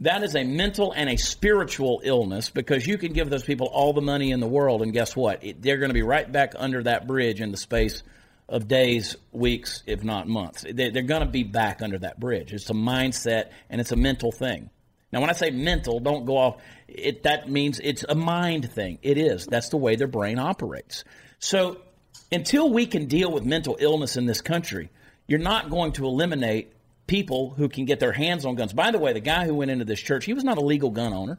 [0.00, 3.92] That is a mental and a spiritual illness because you can give those people all
[3.92, 5.42] the money in the world, and guess what?
[5.42, 8.02] It, they're going to be right back under that bridge in the space
[8.48, 10.64] of days, weeks, if not months.
[10.70, 12.52] They, they're going to be back under that bridge.
[12.52, 14.70] It's a mindset and it's a mental thing.
[15.12, 16.62] Now, when I say mental, don't go off.
[16.88, 18.98] It that means it's a mind thing.
[19.02, 19.46] It is.
[19.46, 21.04] That's the way their brain operates.
[21.38, 21.80] So,
[22.32, 24.90] until we can deal with mental illness in this country,
[25.26, 26.72] you're not going to eliminate
[27.06, 28.72] people who can get their hands on guns.
[28.72, 30.90] By the way, the guy who went into this church, he was not a legal
[30.90, 31.38] gun owner.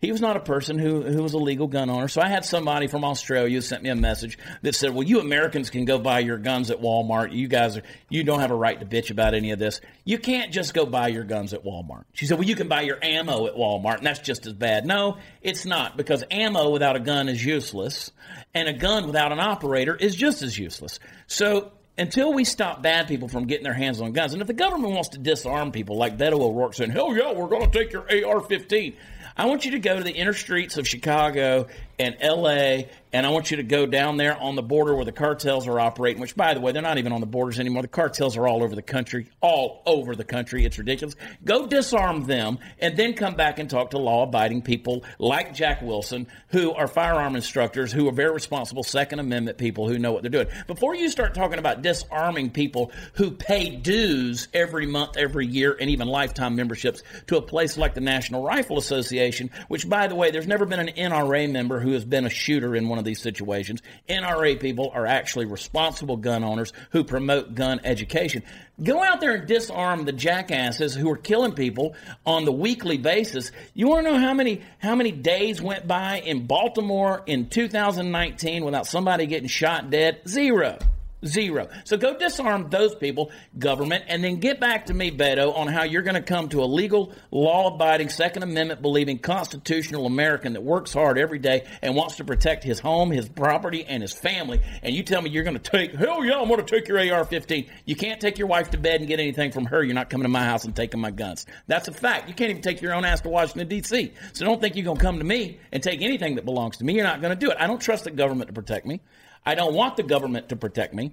[0.00, 2.08] He was not a person who, who was a legal gun owner.
[2.08, 5.20] So I had somebody from Australia who sent me a message that said, "Well, you
[5.20, 7.32] Americans can go buy your guns at Walmart.
[7.32, 9.82] You guys are you don't have a right to bitch about any of this.
[10.04, 12.80] You can't just go buy your guns at Walmart." She said, "Well, you can buy
[12.80, 16.96] your ammo at Walmart, and that's just as bad." No, it's not because ammo without
[16.96, 18.10] a gun is useless,
[18.54, 20.98] and a gun without an operator is just as useless.
[21.26, 24.54] So until we stop bad people from getting their hands on guns, and if the
[24.54, 27.92] government wants to disarm people like Beto O'Rourke saying, hell yeah, we're going to take
[27.92, 28.94] your AR 15,
[29.40, 31.66] I want you to go to the inner streets of Chicago
[32.00, 35.12] and LA, and I want you to go down there on the border where the
[35.12, 37.82] cartels are operating, which, by the way, they're not even on the borders anymore.
[37.82, 40.64] The cartels are all over the country, all over the country.
[40.64, 41.14] It's ridiculous.
[41.44, 45.82] Go disarm them and then come back and talk to law abiding people like Jack
[45.82, 50.22] Wilson, who are firearm instructors, who are very responsible Second Amendment people who know what
[50.22, 50.48] they're doing.
[50.66, 55.90] Before you start talking about disarming people who pay dues every month, every year, and
[55.90, 60.30] even lifetime memberships to a place like the National Rifle Association, which, by the way,
[60.30, 63.04] there's never been an NRA member who who has been a shooter in one of
[63.04, 63.82] these situations.
[64.08, 68.44] NRA people are actually responsible gun owners who promote gun education.
[68.80, 73.50] Go out there and disarm the jackasses who are killing people on the weekly basis.
[73.74, 78.64] You want to know how many how many days went by in Baltimore in 2019
[78.64, 80.20] without somebody getting shot dead?
[80.28, 80.78] Zero.
[81.24, 81.68] Zero.
[81.84, 85.84] So go disarm those people, government, and then get back to me, Beto, on how
[85.84, 90.62] you're going to come to a legal, law abiding, Second Amendment believing constitutional American that
[90.62, 94.62] works hard every day and wants to protect his home, his property, and his family.
[94.82, 96.98] And you tell me you're going to take, hell yeah, I'm going to take your
[97.12, 97.68] AR 15.
[97.84, 99.82] You can't take your wife to bed and get anything from her.
[99.82, 101.44] You're not coming to my house and taking my guns.
[101.66, 102.28] That's a fact.
[102.28, 104.12] You can't even take your own ass to Washington, D.C.
[104.32, 106.84] So don't think you're going to come to me and take anything that belongs to
[106.84, 106.94] me.
[106.94, 107.58] You're not going to do it.
[107.60, 109.00] I don't trust the government to protect me.
[109.44, 111.12] I don't want the government to protect me.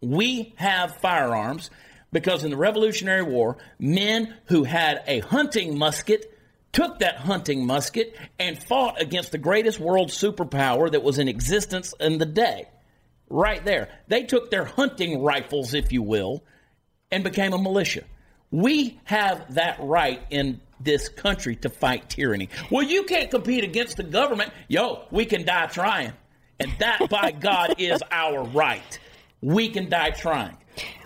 [0.00, 1.70] We have firearms
[2.12, 6.30] because in the Revolutionary War, men who had a hunting musket
[6.72, 11.94] took that hunting musket and fought against the greatest world superpower that was in existence
[12.00, 12.68] in the day.
[13.30, 13.88] Right there.
[14.08, 16.44] They took their hunting rifles, if you will,
[17.10, 18.04] and became a militia.
[18.50, 22.48] We have that right in this country to fight tyranny.
[22.70, 24.52] Well, you can't compete against the government.
[24.68, 26.12] Yo, we can die trying.
[26.64, 28.98] And that, by God, is our right.
[29.42, 30.56] We can die trying.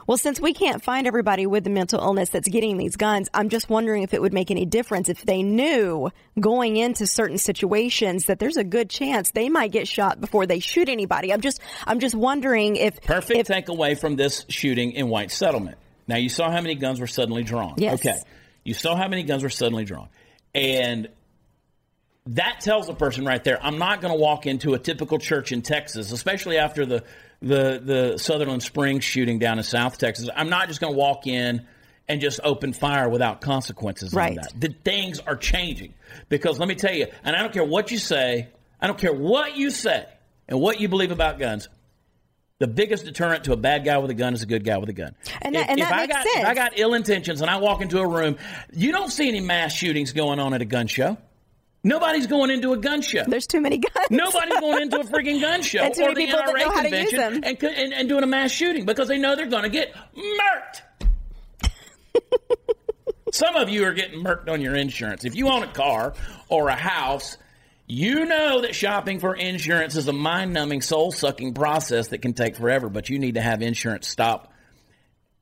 [0.07, 3.49] Well, since we can't find everybody with the mental illness that's getting these guns, I'm
[3.49, 8.27] just wondering if it would make any difference if they knew going into certain situations
[8.27, 11.33] that there's a good chance they might get shot before they shoot anybody.
[11.33, 15.77] I'm just, I'm just wondering if perfect if, takeaway from this shooting in White Settlement.
[16.07, 17.75] Now you saw how many guns were suddenly drawn.
[17.79, 17.95] Yes.
[17.95, 18.17] Okay,
[18.63, 20.09] you saw how many guns were suddenly drawn,
[20.55, 21.09] and
[22.29, 25.53] that tells a person right there, I'm not going to walk into a typical church
[25.53, 27.05] in Texas, especially after the
[27.41, 30.29] the the Sutherland Springs shooting down in South Texas.
[30.35, 31.67] I'm not just going to walk in
[32.09, 34.31] and just open fire without consequences right.
[34.31, 34.53] on that.
[34.59, 35.95] The things are changing
[36.29, 38.49] because let me tell you, and I don't care what you say,
[38.81, 40.07] I don't care what you say
[40.49, 41.69] and what you believe about guns.
[42.59, 44.89] The biggest deterrent to a bad guy with a gun is a good guy with
[44.89, 45.15] a gun.
[45.41, 46.43] And that, if, and that if makes I got, sense.
[46.43, 48.37] If I got ill intentions and I walk into a room,
[48.73, 51.17] you don't see any mass shootings going on at a gun show.
[51.85, 53.23] Nobody's going into a gun show.
[53.27, 54.07] There's too many guns.
[54.11, 56.71] Nobody's going into a freaking gun show And too or the people that NRA know
[56.71, 57.43] how to use convention them.
[57.45, 60.83] and, and, and doing a mass shooting because they know they're going to get murked.
[63.33, 65.25] Some of you are getting murked on your insurance.
[65.25, 66.15] If you own a car
[66.49, 67.37] or a house,
[67.87, 72.33] you know that shopping for insurance is a mind numbing, soul sucking process that can
[72.33, 74.53] take forever, but you need to have insurance stop.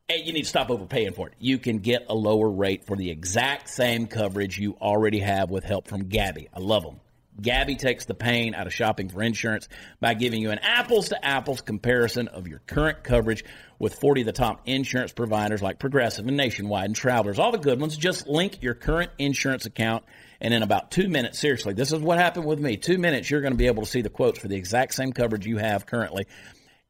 [0.09, 1.35] And you need to stop overpaying for it.
[1.41, 5.65] You can get a lower rate for the exact same coverage you already have with
[5.65, 6.47] help from Gabi.
[6.55, 7.01] I love them.
[7.43, 9.69] Gabi takes the pain out of shopping for insurance
[10.01, 13.45] by giving you an apples to apples comparison of your current coverage
[13.81, 17.59] with 40 of the top insurance providers like Progressive and Nationwide and Travelers, all the
[17.59, 17.97] good ones.
[17.97, 20.05] Just link your current insurance account,
[20.41, 22.77] and in about two minutes, seriously, this is what happened with me.
[22.77, 25.13] Two minutes, you're going to be able to see the quotes for the exact same
[25.13, 26.27] coverage you have currently.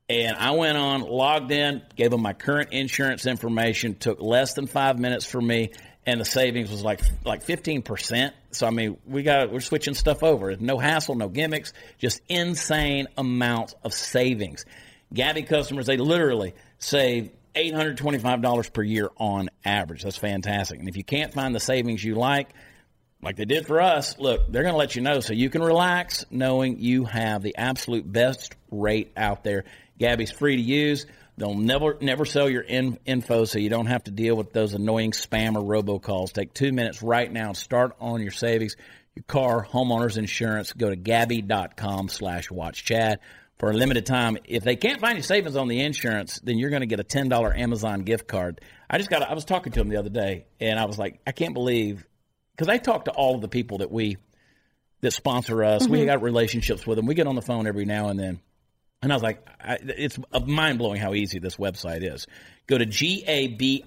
[0.09, 3.97] And I went on, logged in, gave them my current insurance information.
[3.97, 5.73] Took less than five minutes for me,
[6.07, 8.35] and the savings was like like fifteen percent.
[8.53, 10.55] So I mean, we got we're switching stuff over.
[10.57, 14.65] No hassle, no gimmicks, just insane amounts of savings.
[15.13, 20.05] Gabi customers, they literally save eight hundred twenty five dollars per year on average.
[20.05, 20.79] That's fantastic.
[20.79, 22.51] And if you can't find the savings you like,
[23.23, 25.63] like they did for us, look, they're going to let you know so you can
[25.63, 29.65] relax knowing you have the absolute best rate out there.
[29.99, 31.07] Gabi's free to use.
[31.39, 34.73] They'll never never sell your in, info so you don't have to deal with those
[34.73, 36.33] annoying spam or robocalls.
[36.33, 38.77] Take two minutes right now and start on your savings,
[39.15, 40.73] your car, homeowners insurance.
[40.73, 43.21] Go to gabi.com slash watch Chad
[43.59, 44.39] for a limited time.
[44.45, 47.05] If they can't find your savings on the insurance, then you're going to get a
[47.05, 48.61] $10 Amazon gift card.
[48.89, 51.21] I just got, I was talking to them the other day and I was like,
[51.27, 52.07] I can't believe
[52.55, 54.17] because I talk to all of the people that we
[55.01, 55.87] that sponsor us.
[55.87, 56.07] We mm-hmm.
[56.07, 57.07] got relationships with them.
[57.07, 58.41] We get on the phone every now and then,
[59.03, 62.27] and I was like, I, it's mind blowing how easy this website is.
[62.67, 63.85] Go to gabi.com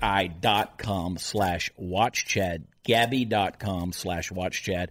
[1.17, 4.89] slash watchchad, gabi.com slash watchchad.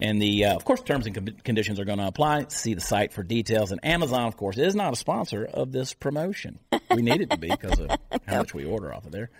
[0.00, 2.46] And the, uh, of course, terms and conditions are going to apply.
[2.48, 3.70] See the site for details.
[3.70, 6.58] And Amazon, of course, is not a sponsor of this promotion.
[6.90, 7.90] We need it to be because of
[8.26, 9.30] how much we order off of there.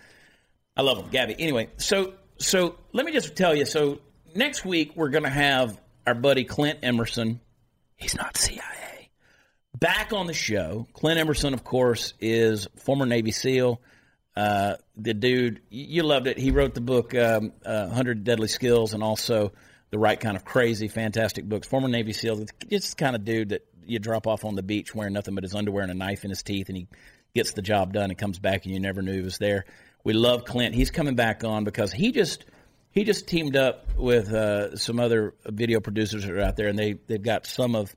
[0.77, 1.35] I love them, Gabi.
[1.39, 3.65] Anyway, so so let me just tell you.
[3.65, 3.99] So
[4.33, 7.39] next week we're going to have our buddy Clint Emerson.
[7.95, 8.84] He's not CIA.
[9.79, 10.87] Back on the show.
[10.93, 13.81] Clint Emerson, of course, is former Navy SEAL.
[14.35, 16.37] Uh, the dude, you loved it.
[16.37, 19.51] He wrote the book um, uh, 100 Deadly Skills and also
[19.89, 21.67] The Right Kind of Crazy, fantastic books.
[21.67, 22.45] Former Navy SEAL.
[22.69, 25.43] Just the kind of dude that you drop off on the beach wearing nothing but
[25.43, 26.87] his underwear and a knife in his teeth, and he
[27.33, 29.65] gets the job done and comes back and you never knew he was there.
[30.05, 30.73] We love Clint.
[30.73, 32.45] He's coming back on because he just
[32.91, 36.79] he just teamed up with uh, some other video producers that are out there, and
[36.79, 37.93] they they've got some of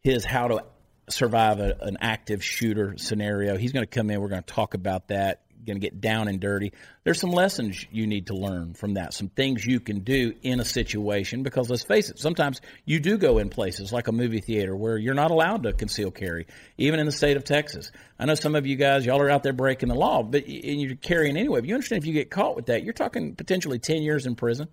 [0.00, 0.64] his how to
[1.08, 3.56] survive a, an active shooter scenario.
[3.56, 4.20] He's going to come in.
[4.20, 5.40] We're going to talk about that.
[5.66, 6.74] Going to get down and dirty.
[7.04, 9.14] There's some lessons you need to learn from that.
[9.14, 13.16] Some things you can do in a situation because let's face it, sometimes you do
[13.16, 16.46] go in places like a movie theater where you're not allowed to conceal carry,
[16.76, 17.92] even in the state of Texas.
[18.18, 20.82] I know some of you guys, y'all are out there breaking the law, but and
[20.82, 21.60] you're carrying anyway.
[21.60, 24.34] But you understand if you get caught with that, you're talking potentially 10 years in
[24.34, 24.68] prison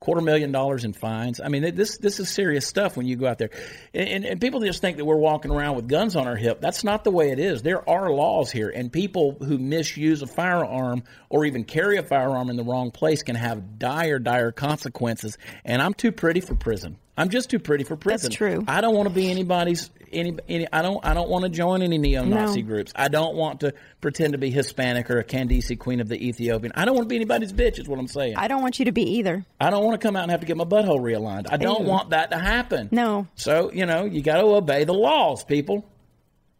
[0.00, 1.42] quarter million dollars in fines.
[1.42, 3.50] I mean, this this is serious stuff when you go out there,
[3.92, 6.58] and, and, and, people just think that we're walking around with guns on our hip.
[6.62, 7.60] That's not the way it is.
[7.60, 12.48] There are laws here, and people who misuse a firearm or even carry a firearm
[12.48, 15.36] in the wrong place can have dire, dire consequences.
[15.66, 16.96] And I'm too pretty for prison.
[17.18, 18.30] I'm just too pretty for prison.
[18.30, 18.64] That's true.
[18.66, 21.82] I don't want to be anybody's any, any I don't I don't want to join
[21.82, 22.68] any neo-Nazi No.
[22.68, 22.92] groups.
[22.94, 26.72] I don't want to pretend to be Hispanic or a Candice Queen of the Ethiopian.
[26.74, 27.78] I don't want to be anybody's bitch.
[27.78, 28.36] Is what I'm saying.
[28.36, 29.44] I don't want you to be either.
[29.60, 31.46] I don't want to come out and have to get my butthole realigned.
[31.50, 31.88] I don't Ew.
[31.88, 32.88] want that to happen.
[32.90, 33.26] No.
[33.34, 35.84] So, you know, you got to obey the laws, people.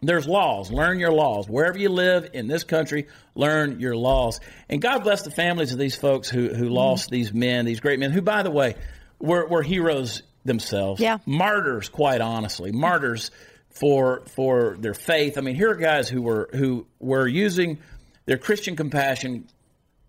[0.02, 0.70] There's laws.
[0.70, 1.46] Learn your laws.
[1.46, 4.40] Wherever you live in this country, learn your laws.
[4.68, 7.12] And God bless the families of these folks who, who lost mm.
[7.12, 8.76] these men, these great men, who, by the way,
[9.18, 11.00] were, were heroes themselves.
[11.00, 11.18] Yeah.
[11.26, 12.72] Martyrs, quite honestly.
[12.72, 13.30] Martyrs
[13.70, 15.38] for for their faith.
[15.38, 17.78] I mean, here are guys who were who were using
[18.26, 19.48] their Christian compassion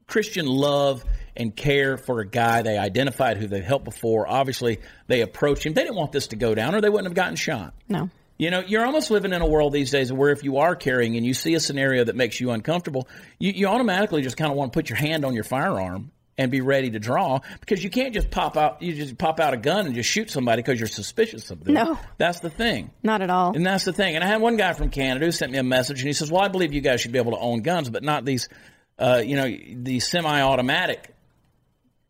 [0.07, 1.05] Christian love
[1.37, 4.27] and care for a guy they identified who they've helped before.
[4.27, 5.73] Obviously, they approached him.
[5.73, 7.73] They didn't want this to go down, or they wouldn't have gotten shot.
[7.87, 8.09] No.
[8.37, 11.15] You know, you're almost living in a world these days where if you are carrying
[11.15, 13.07] and you see a scenario that makes you uncomfortable,
[13.39, 16.11] you, you automatically just kind of want to put your hand on your firearm
[16.41, 19.53] and be ready to draw because you can't just pop out you just pop out
[19.53, 21.75] a gun and just shoot somebody because you're suspicious of them.
[21.75, 21.99] No.
[22.17, 22.89] That's the thing.
[23.03, 23.55] Not at all.
[23.55, 24.15] And that's the thing.
[24.15, 26.31] And I had one guy from Canada who sent me a message, and he says,
[26.31, 28.49] "Well, I believe you guys should be able to own guns, but not these,
[28.97, 31.13] uh, you know, these semi-automatic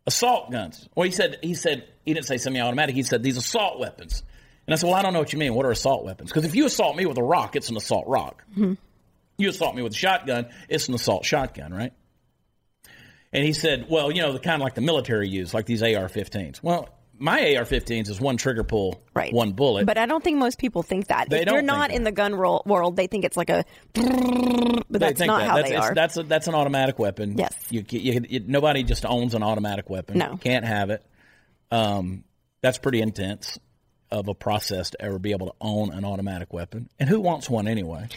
[0.07, 2.95] assault guns." Well, he said he said he didn't say semi-automatic.
[2.95, 4.23] He said these assault weapons.
[4.67, 5.53] And I said, "Well, I don't know what you mean.
[5.53, 6.29] What are assault weapons?
[6.29, 8.45] Because if you assault me with a rock, it's an assault rock.
[9.38, 11.93] You assault me with a shotgun, it's an assault shotgun, right?"
[13.34, 15.82] And he said, "Well, you know, the kind of like the military use, like these
[15.84, 16.61] AR-15s.
[16.63, 16.89] Well."
[17.23, 19.32] My AR-15s is one trigger pull, Right.
[19.32, 19.86] one bullet.
[19.86, 21.29] But I don't think most people think that.
[21.29, 21.95] They if don't you're not that.
[21.95, 23.63] in the gun ro- world, they think it's like a.
[23.93, 24.03] But
[24.89, 25.47] They that's not that.
[25.47, 25.93] how that's, they are.
[25.93, 27.38] That's a, that's an automatic weapon.
[27.38, 27.55] Yes.
[27.69, 30.17] You, you, you, nobody just owns an automatic weapon.
[30.17, 30.38] No.
[30.38, 31.05] can't have it.
[31.69, 32.23] Um,
[32.61, 33.59] that's pretty intense
[34.09, 36.89] of a process to ever be able to own an automatic weapon.
[36.99, 38.07] And who wants one anyway?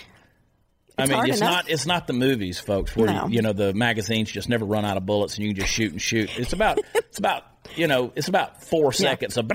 [0.96, 1.50] I mean, it's enough.
[1.50, 3.26] not it's not the movies, folks, where No.
[3.26, 5.72] you, you know the magazines just never run out of bullets and you can just
[5.72, 6.30] shoot and shoot.
[6.38, 7.42] It's about it's about
[7.74, 9.50] you know it's about four seconds of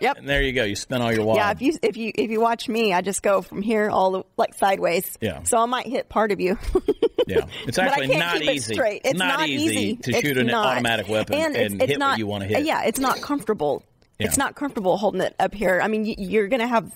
[0.00, 0.18] yep.
[0.18, 0.64] and there you go.
[0.64, 1.36] You spin all your wad.
[1.36, 4.12] yeah, if you if you if you watch me, I just go from here all
[4.12, 5.18] the like sideways.
[5.20, 5.42] Yeah.
[5.42, 6.58] So I might hit part of you.
[7.26, 8.74] Yeah, it's actually not it easy.
[8.74, 9.00] straight.
[9.02, 10.66] It's not, easy, to It's shoot an not.
[10.66, 12.66] automatic weapon and, it's hit not, what you want to hit.
[12.66, 13.82] Yeah, it's not comfortable.
[14.18, 15.80] It's not comfortable holding it up here.
[15.82, 16.92] I mean, you're going to have,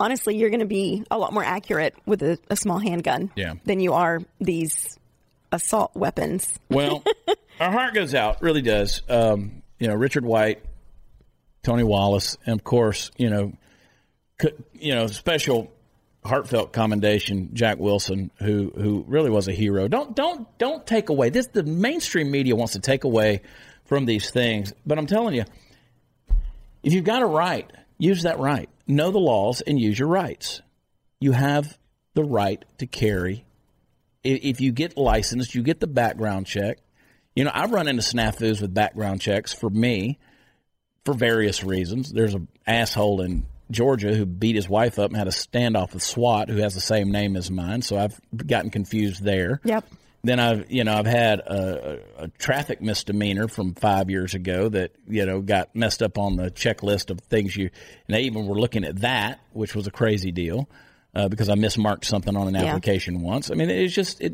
[0.00, 3.54] honestly, you're going to be a lot more accurate with a, a small handgun Yeah.
[3.64, 4.98] than you are these
[5.52, 6.58] assault weapons.
[6.70, 7.02] Well,
[7.60, 9.02] our heart goes out, really does.
[9.08, 10.62] Um, you know, Richard White,
[11.62, 13.52] Tony Wallace, and of course, you know,
[14.74, 15.72] you know, special
[16.24, 19.88] heartfelt commendation Jack Wilson, who who really was a hero.
[19.88, 21.46] Don't don't don't take away this.
[21.48, 23.40] The mainstream media wants to take away
[23.86, 25.44] from these things, but I'm telling you,
[26.82, 28.68] if you've got a right, use that right.
[28.86, 30.62] Know the laws and use your rights.
[31.20, 31.78] You have
[32.14, 33.44] the right to carry
[34.24, 36.78] if you get licensed, you get the background check.
[37.34, 40.18] You know, I've run into snafus with background checks for me
[41.04, 42.12] for various reasons.
[42.12, 46.02] There's an asshole in Georgia who beat his wife up and had a standoff with
[46.02, 49.60] SWAT who has the same name as mine, so I've gotten confused there.
[49.64, 49.86] Yep.
[50.24, 54.68] Then I've you know I've had a, a, a traffic misdemeanor from five years ago
[54.68, 57.70] that you know got messed up on the checklist of things you
[58.08, 60.68] and they even were looking at that, which was a crazy deal
[61.14, 62.64] uh, because I mismarked something on an Yeah.
[62.66, 63.50] application once.
[63.50, 64.32] I mean, it's just it,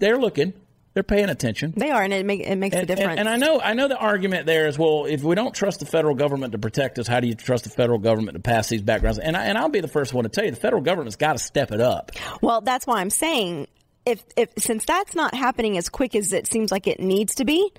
[0.00, 0.52] they're looking,
[0.94, 1.74] they're paying attention.
[1.76, 3.20] They are, and it, make, it makes And, a difference.
[3.20, 5.78] and, and I know, I know the argument there is, well, if we don't trust
[5.80, 8.68] the federal government to protect us, how do you trust the federal government to pass
[8.68, 9.18] these backgrounds?
[9.20, 11.34] And I, and I'll be the first one to tell you, the federal government's got
[11.34, 12.10] to step it up.
[12.42, 13.68] Well, that's why I'm saying
[14.06, 17.44] if if since that's not happening as quick as it seems like it needs to
[17.44, 17.72] be,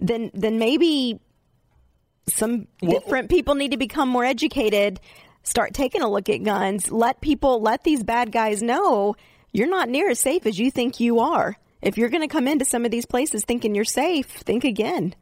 [0.00, 1.20] then then maybe
[2.28, 5.00] some different people need to become more educated,
[5.42, 9.16] start taking a look at guns, let people let these bad guys know
[9.52, 11.56] you're not near as safe as you think you are.
[11.80, 15.14] If you're going to come into some of these places thinking you're safe, think again.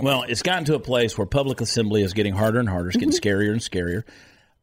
[0.00, 2.88] Well, it's gotten to a place where public assembly is getting harder and harder.
[2.88, 4.04] It's getting scarier and scarier.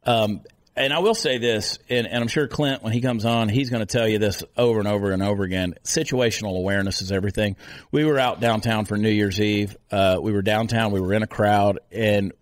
[0.04, 0.42] Um,
[0.74, 3.68] and I will say this, and, and I'm sure Clint, when he comes on, he's
[3.68, 5.74] going to tell you this over and over and over again.
[5.84, 7.56] Situational awareness is everything.
[7.90, 9.76] We were out downtown for New Year's Eve.
[9.90, 10.92] Uh, we were downtown.
[10.92, 12.32] We were in a crowd, and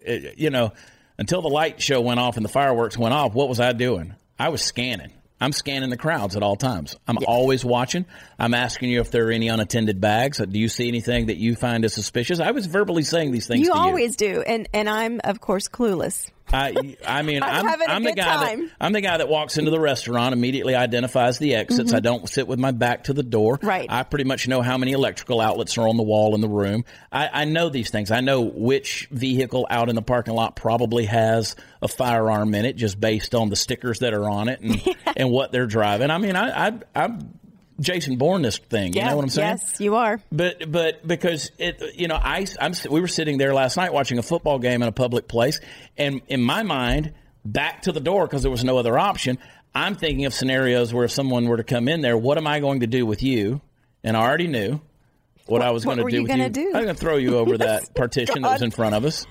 [0.00, 0.72] it, you know,
[1.18, 4.14] until the light show went off and the fireworks went off, what was I doing?
[4.38, 5.12] I was scanning.
[5.40, 6.96] I'm scanning the crowds at all times.
[7.06, 7.26] I'm yes.
[7.28, 8.06] always watching.
[8.38, 10.38] I'm asking you if there are any unattended bags.
[10.38, 12.40] Do you see anything that you find as suspicious?
[12.40, 13.64] I was verbally saying these things.
[13.64, 14.34] You always you.
[14.34, 16.28] do, and and I'm of course clueless.
[16.52, 18.66] I, I mean, I'm, I'm, I'm the guy time.
[18.66, 21.90] that I'm the guy that walks into the restaurant, immediately identifies the exits.
[21.90, 21.96] Mm-hmm.
[21.96, 23.58] I don't sit with my back to the door.
[23.62, 23.86] Right.
[23.90, 26.84] I pretty much know how many electrical outlets are on the wall in the room.
[27.12, 28.10] I, I know these things.
[28.10, 32.76] I know which vehicle out in the parking lot probably has a firearm in it,
[32.76, 36.10] just based on the stickers that are on it and and what they're driving.
[36.10, 37.37] I mean, I, I I'm
[37.80, 38.92] Jason Bourne this thing.
[38.92, 39.58] You know what I'm saying?
[39.58, 40.20] Yes, you are.
[40.32, 44.18] But but because it, you know, I I'm, we were sitting there last night watching
[44.18, 45.60] a football game in a public place,
[45.96, 47.14] and in my mind,
[47.44, 49.38] back to the door because there was no other option.
[49.74, 52.60] I'm thinking of scenarios where if someone were to come in there, what am I
[52.60, 53.60] going to do with you?
[54.02, 54.80] And I already knew
[55.46, 56.48] what, what I was going to do you with you.
[56.48, 56.66] Do?
[56.68, 59.26] I'm going to throw you over that partition that was in front of us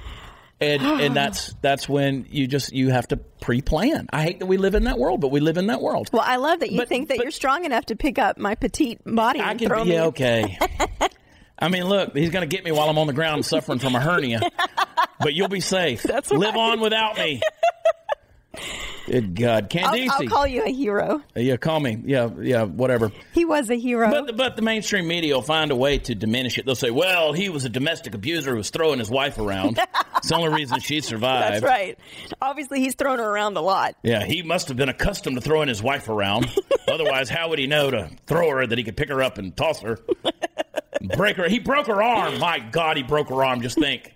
[0.59, 4.07] and and that's that's when you just you have to pre-plan.
[4.11, 6.09] I hate that we live in that world, but we live in that world.
[6.11, 8.55] Well, I love that you but, think that you're strong enough to pick up my
[8.55, 10.01] petite body I and can, yeah, me.
[10.01, 10.57] okay.
[11.59, 13.95] I mean, look, he's going to get me while I'm on the ground suffering from
[13.95, 14.41] a hernia,
[15.19, 16.03] but you'll be safe.
[16.03, 16.71] That's Live right.
[16.71, 17.41] on without me.
[19.07, 20.09] Good God, Candice.
[20.09, 21.23] I'll, I'll, call you a hero.
[21.33, 21.97] Yeah, call me.
[22.03, 23.13] Yeah, yeah, whatever.
[23.31, 24.09] He was a hero.
[24.11, 26.65] But, but the mainstream media will find a way to diminish it.
[26.65, 29.79] They'll say, well, he was a domestic abuser who was throwing his wife around.
[30.17, 31.63] it's the only reason she survived.
[31.63, 31.97] That's right.
[32.41, 33.95] Obviously, he's thrown her around a lot.
[34.03, 36.53] Yeah, he must have been accustomed to throwing his wife around.
[36.89, 39.55] Otherwise, how would he know to throw her that he could pick her up and
[39.55, 39.99] toss her?
[41.01, 41.47] break her.
[41.47, 42.39] He broke her arm.
[42.39, 43.61] My God, he broke her arm.
[43.61, 44.13] Just think.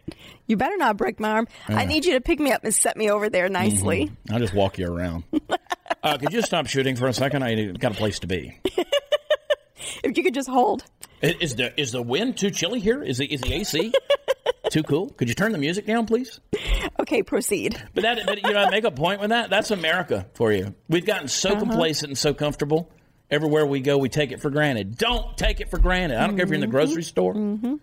[0.47, 1.47] You better not break my arm.
[1.69, 1.77] Yeah.
[1.77, 4.07] I need you to pick me up and set me over there nicely.
[4.07, 4.33] Mm-hmm.
[4.33, 5.23] I'll just walk you around.
[6.03, 7.43] uh, could you stop shooting for a second?
[7.43, 8.59] I got a place to be.
[10.03, 10.83] if you could just hold.
[11.21, 13.03] Is the is the wind too chilly here?
[13.03, 13.93] Is the is the AC
[14.71, 15.09] too cool?
[15.11, 16.39] Could you turn the music down, please?
[16.99, 17.81] Okay, proceed.
[17.93, 19.49] But that, but you know, I make a point with that.
[19.49, 20.73] That's America for you.
[20.89, 21.59] We've gotten so uh-huh.
[21.59, 22.91] complacent and so comfortable.
[23.31, 24.97] Everywhere we go, we take it for granted.
[24.97, 26.17] Don't take it for granted.
[26.17, 26.37] I don't mm-hmm.
[26.37, 27.33] care if you're in the grocery store.
[27.33, 27.75] Mm-hmm.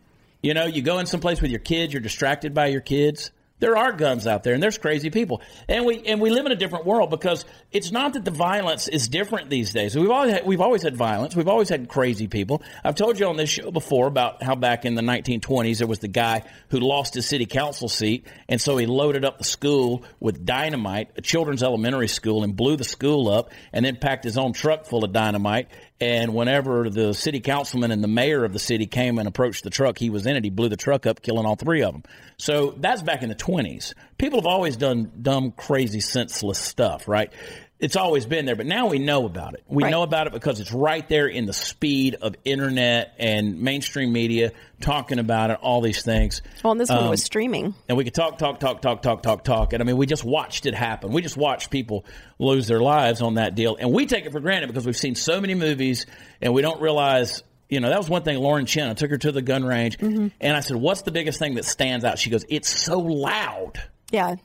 [0.42, 3.32] You know, you go in someplace with your kids, you're distracted by your kids.
[3.60, 6.52] There are guns out there, and there's crazy people, and we and we live in
[6.52, 9.96] a different world because it's not that the violence is different these days.
[9.96, 11.34] We've always had, we've always had violence.
[11.34, 12.62] We've always had crazy people.
[12.84, 15.98] I've told you on this show before about how back in the 1920s there was
[15.98, 20.04] the guy who lost his city council seat, and so he loaded up the school
[20.20, 24.38] with dynamite, a children's elementary school, and blew the school up, and then packed his
[24.38, 25.68] own truck full of dynamite
[26.00, 29.70] and whenever the city councilman and the mayor of the city came and approached the
[29.70, 32.02] truck he was in it, he blew the truck up, killing all three of them.
[32.36, 33.94] So that's back in the 20s.
[34.16, 37.32] People have always done dumb, crazy, senseless stuff, right?
[37.80, 39.62] It's always been there, but now we know about it.
[39.68, 39.90] We right.
[39.90, 44.50] know about it because it's right there in the speed of internet and mainstream media
[44.80, 46.42] talking about it, all these things.
[46.64, 47.74] Well, and this um, one was streaming.
[47.88, 49.72] And we could talk, talk, talk, talk, talk, talk, talk.
[49.74, 51.12] And I mean, we just watched it happen.
[51.12, 52.04] We just watched people
[52.40, 53.76] lose their lives on that deal.
[53.76, 56.06] And we take it for granted because we've seen so many movies
[56.40, 58.38] and we don't realize you know, that was one thing.
[58.38, 60.28] Lauren Chen, I took her to the gun range, mm-hmm.
[60.40, 63.78] and I said, "What's the biggest thing that stands out?" She goes, "It's so loud."
[64.10, 64.36] Yeah,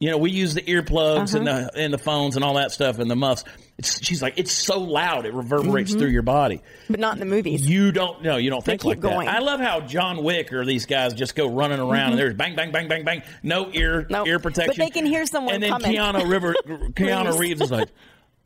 [0.00, 1.38] you know, we use the earplugs uh-huh.
[1.38, 3.44] and the and the phones and all that stuff and the muffs.
[3.76, 6.00] It's, she's like, it's so loud it reverberates mm-hmm.
[6.00, 6.62] through your body.
[6.88, 7.68] But not in the movies.
[7.68, 8.38] You don't know.
[8.38, 9.26] You don't they think like going.
[9.26, 9.36] that.
[9.36, 12.10] I love how John Wick or these guys just go running around mm-hmm.
[12.12, 14.26] and there's bang bang bang bang bang, no ear nope.
[14.26, 14.74] ear protection.
[14.76, 15.92] But they can hear someone And then coming.
[15.92, 17.90] Keanu River, Keanu Reeves is like,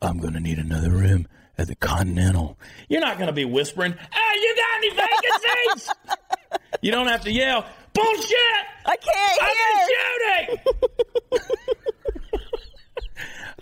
[0.01, 1.25] I'm going to need another room
[1.57, 2.59] at the Continental.
[2.89, 5.93] You're not going to be whispering, "Hey, you got any vacancies?"
[6.81, 7.65] you don't have to yell,
[7.95, 11.45] "Bullshit!" I can't been shooting.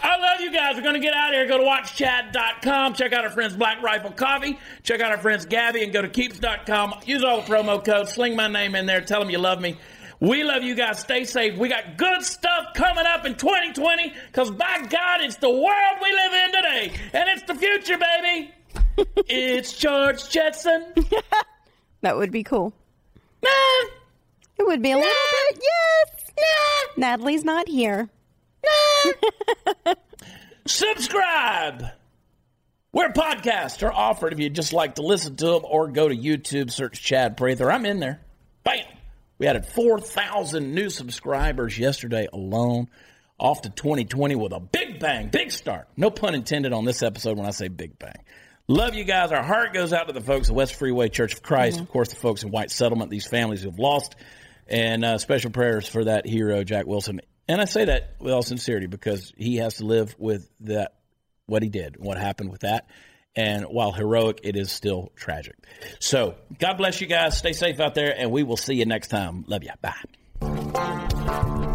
[0.02, 0.76] I love you guys.
[0.76, 1.48] We're going to get out of here.
[1.48, 2.94] Go to watchchad.com.
[2.94, 4.60] Check out our friends Black Rifle Coffee.
[4.84, 6.96] Check out our friends Gabi and go to keeps.com.
[7.06, 8.14] Use all the promo codes.
[8.14, 9.02] Sling my name in there.
[9.02, 9.78] Tell them you love me.
[10.20, 11.00] We love you guys.
[11.00, 11.58] Stay safe.
[11.58, 16.12] We got good stuff coming up in 2020 because by God, it's the world we
[16.12, 16.94] live in today.
[17.14, 18.54] And it's the future, baby.
[19.28, 20.94] it's George Jetson.
[22.02, 22.74] that would be cool.
[23.44, 23.50] Nah.
[24.58, 25.02] It would be a nah.
[25.02, 25.16] little
[25.50, 25.64] bit.
[25.64, 26.32] Yes.
[26.98, 27.10] Nah.
[27.10, 28.10] Natalie's not here.
[28.66, 29.94] Nah.
[30.66, 31.86] Subscribe.
[32.92, 36.16] Where podcasts are offered if you'd just like to listen to them or go to
[36.16, 37.72] YouTube, search Chad Prather.
[37.72, 38.22] I'm in there.
[38.64, 38.86] Bam.
[39.40, 42.88] We added 4,000 new subscribers yesterday alone.
[43.40, 45.88] Off to 2020 with a big bang, big start.
[45.98, 48.16] No pun intended on this episode when I say big bang.
[48.68, 49.32] Love you guys.
[49.32, 51.76] Our heart goes out to the folks at West Freeway Church of Christ.
[51.76, 51.84] Mm-hmm.
[51.84, 54.16] Of course, the folks in White Settlement, these families who've lost.
[54.74, 57.22] And uh, special prayers for that hero, Jack Wilson.
[57.48, 60.96] And I say that with all sincerity because he has to live with that
[61.46, 62.90] what he did, what happened with that.
[63.36, 65.56] And while heroic, it is still tragic.
[66.00, 67.38] So God bless you guys.
[67.38, 69.46] Stay safe out there, and we will see you next time.
[69.48, 69.72] Love you.
[69.82, 71.70] Bye.